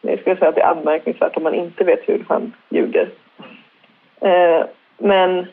[0.00, 3.10] Jag skulle säga att det är anmärkningsvärt om man inte vet hur han ljuger.
[4.20, 4.66] Eh,
[4.98, 5.46] men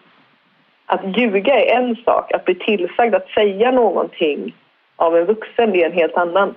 [0.86, 4.56] att ljuga är en sak, att bli tillsagd att säga någonting
[5.02, 6.56] av en vuxen är en helt annan.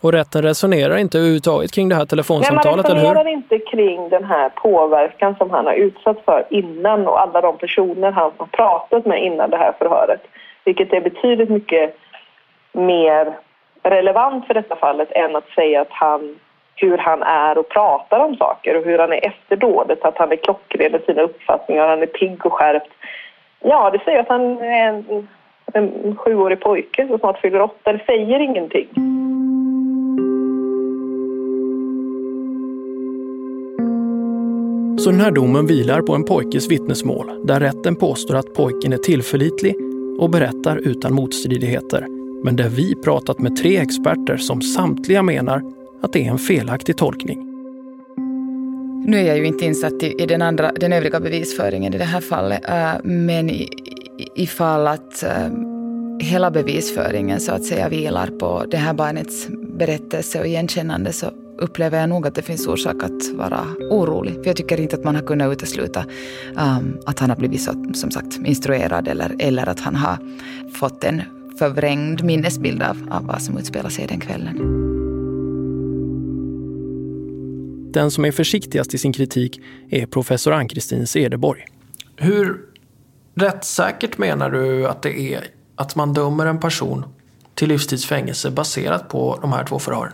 [0.00, 3.14] Och rätten resonerar inte överhuvudtaget kring det här telefonsamtalet, Nej, man eller hur?
[3.14, 7.58] resonerar inte kring den här påverkan som han har utsatts för innan och alla de
[7.58, 10.22] personer han har pratat med innan det här förhöret.
[10.64, 11.96] Vilket är betydligt mycket
[12.72, 13.34] mer
[13.82, 16.38] relevant för detta fallet än att säga att han,
[16.74, 20.32] hur han är och pratar om saker och hur han är efter dådet, att han
[20.32, 22.90] är klockren i sina uppfattningar, han är pigg och skärpt.
[23.60, 25.28] Ja, det säger att han är en,
[25.74, 27.92] en sjuårig pojke som snart fyller åtta.
[27.92, 28.88] Det säger ingenting.
[34.98, 38.96] Så den här domen vilar på en pojkes vittnesmål där rätten påstår att pojken är
[38.96, 39.74] tillförlitlig
[40.18, 42.06] och berättar utan motstridigheter.
[42.44, 45.62] Men där vi pratat med tre experter som samtliga menar
[46.02, 47.50] att det är en felaktig tolkning.
[49.06, 52.04] Nu är jag ju inte insatt i, i den, andra, den övriga bevisföringen i det
[52.04, 53.50] här fallet, uh, men
[54.18, 55.74] ifall att uh,
[56.20, 59.48] hela bevisföringen så att säga vilar på det här barnets
[59.78, 64.34] berättelse och igenkännande så upplever jag nog att det finns orsak att vara orolig.
[64.34, 66.04] För jag tycker inte att man har kunnat utesluta
[66.56, 70.18] um, att han har blivit så, som sagt instruerad eller, eller att han har
[70.74, 71.22] fått en
[71.58, 74.80] förvrängd minnesbild av, av vad som utspelar sig den kvällen.
[77.92, 79.60] Den som är försiktigast i sin kritik
[79.90, 81.64] är professor Ann-Kristin Cederborg.
[82.16, 82.73] Hur
[83.34, 85.44] rättssäkert menar du att det är
[85.76, 87.04] att man dömer en person
[87.54, 90.12] till livstidsfängelse baserat på de här två förhören?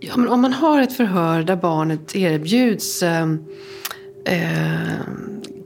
[0.00, 3.26] Ja, men om man har ett förhör där barnet erbjuds eh,
[4.24, 5.00] eh,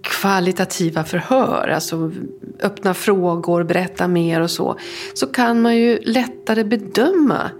[0.02, 2.12] kvalitativa förhör, alltså
[2.60, 4.78] öppna frågor, berätta mer och så,
[5.14, 7.50] så kan man ju lättare bedöma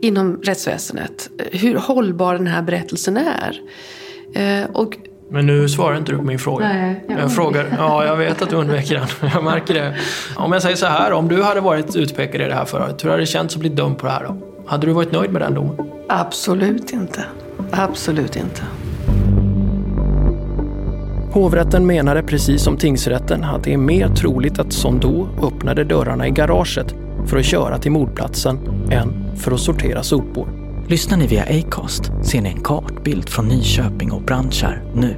[0.00, 3.60] inom rättsväsendet hur hållbar den här berättelsen är.
[4.34, 4.98] Eh, och
[5.32, 6.68] men nu svarar inte du på min fråga.
[6.68, 9.30] Nej, jag jag frågar, ja jag vet att du undviker den.
[9.34, 9.94] Jag märker det.
[10.36, 13.10] Om jag säger så här, om du hade varit utpekad i det här förhöret, hur
[13.10, 14.36] hade det känts att bli dömd på det här då?
[14.66, 15.76] Hade du varit nöjd med den domen?
[16.08, 17.24] Absolut inte.
[17.70, 18.62] Absolut inte.
[21.32, 26.30] Hovrätten menade precis som tingsrätten att det är mer troligt att Sondo öppnade dörrarna i
[26.30, 26.94] garaget
[27.26, 28.58] för att köra till mordplatsen
[28.90, 30.59] än för att sortera sopor.
[30.90, 35.16] Lyssnar ni via Acast ser ni en kartbild från Nyköping och Brandkärr nu.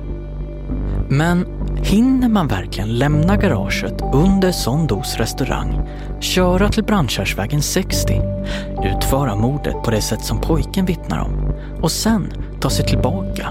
[1.08, 1.46] Men
[1.76, 5.88] hinner man verkligen lämna garaget under Sondos restaurang,
[6.20, 8.20] köra till Brandkärrsvägen 60,
[8.84, 13.48] utföra mordet på det sätt som pojken vittnar om och sen ta sig tillbaka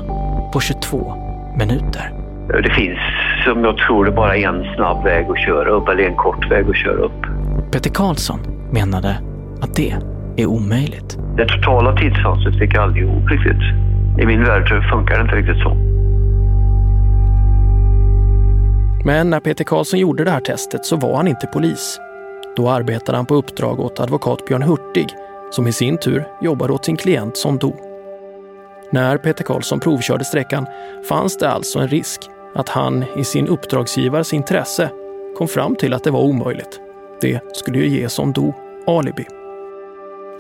[0.54, 1.14] på 22
[1.58, 2.12] minuter?
[2.48, 3.00] Det finns,
[3.46, 6.70] som jag tror, det bara en snabb väg att köra upp, eller en kort väg
[6.70, 7.26] att köra upp.
[7.72, 8.40] Peter Karlsson
[8.72, 9.16] menade
[9.62, 11.18] att det är omöjligt.
[11.38, 13.64] Det totala tidsfönstret fick jag aldrig ihop riktigt.
[14.22, 15.92] I min värld funkar det inte riktigt så.
[19.06, 22.00] Men när Peter Karlsson gjorde det här testet så var han inte polis.
[22.56, 25.08] Då arbetade han på uppdrag åt advokat Björn Hurtig,
[25.52, 27.76] som i sin tur jobbade åt sin klient som dog.
[28.92, 30.66] När Peter Karlsson provkörde sträckan
[31.10, 32.22] fanns det alltså en risk
[32.56, 34.90] att han i sin uppdragsgivares intresse
[35.38, 36.80] kom fram till att det var omöjligt.
[37.22, 38.54] Det skulle ju ge Sondo
[38.88, 39.26] alibi.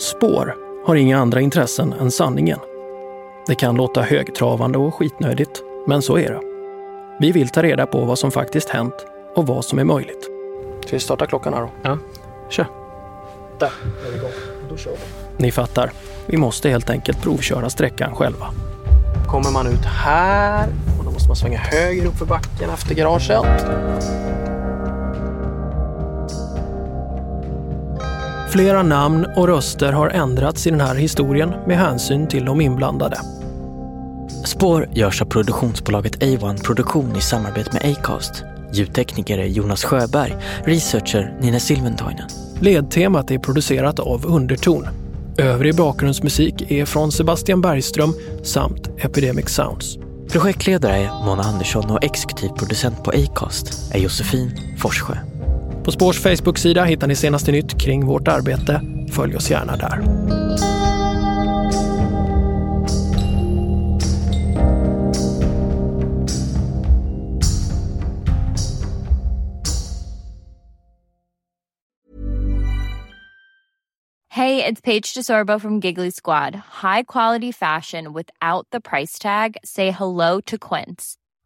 [0.01, 2.59] Spår har inga andra intressen än sanningen.
[3.47, 6.41] Det kan låta högtravande och skitnödigt, men så är det.
[7.19, 8.93] Vi vill ta reda på vad som faktiskt hänt
[9.35, 10.29] och vad som är möjligt.
[10.85, 11.69] Ska vi starta klockan här då?
[11.81, 11.97] Ja.
[12.49, 12.65] Kör.
[13.59, 13.71] Där
[14.07, 14.31] är vi igång.
[14.69, 15.43] Då kör vi.
[15.43, 15.91] Ni fattar.
[16.25, 18.47] Vi måste helt enkelt provköra sträckan själva.
[19.27, 20.67] Kommer man ut här
[20.99, 23.65] och då måste man svänga höger upp för backen efter garaget.
[28.51, 33.17] Flera namn och röster har ändrats i den här historien med hänsyn till de inblandade.
[34.45, 38.43] Spår görs av produktionsbolaget A1 Produktion i samarbete med Acast.
[38.73, 40.35] Ljudtekniker är Jonas Sjöberg,
[40.65, 42.29] researcher Nina Silventoinen.
[42.59, 44.87] Ledtemat är producerat av Underton.
[45.37, 49.97] Övrig bakgrundsmusik är från Sebastian Bergström samt Epidemic Sounds.
[50.31, 55.30] Projektledare är Mona Andersson och exekutiv producent på Acast är Josefin Forssjö.
[55.85, 58.81] På Spårs Facebook-sida hittar ni senaste nytt kring vårt arbete.
[59.11, 60.01] Följ oss gärna där.
[74.41, 76.55] Hey, it's Paige DeSorbo from Giggly Squad.
[76.81, 79.57] High quality fashion without the price tag.
[79.63, 81.17] Say hello to Quince.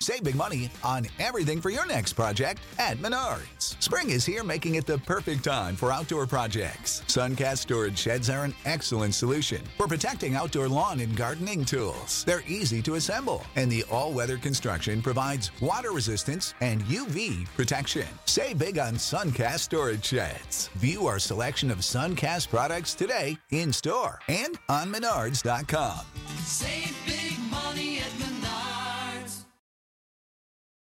[0.00, 3.80] Save big money on everything for your next project at Menards.
[3.82, 7.02] Spring is here, making it the perfect time for outdoor projects.
[7.08, 12.24] Suncast storage sheds are an excellent solution for protecting outdoor lawn and gardening tools.
[12.24, 18.06] They're easy to assemble, and the all weather construction provides water resistance and UV protection.
[18.26, 20.68] Save big on Suncast storage sheds.
[20.76, 26.00] View our selection of Suncast products today in store and on Menards.com.
[26.44, 26.98] Save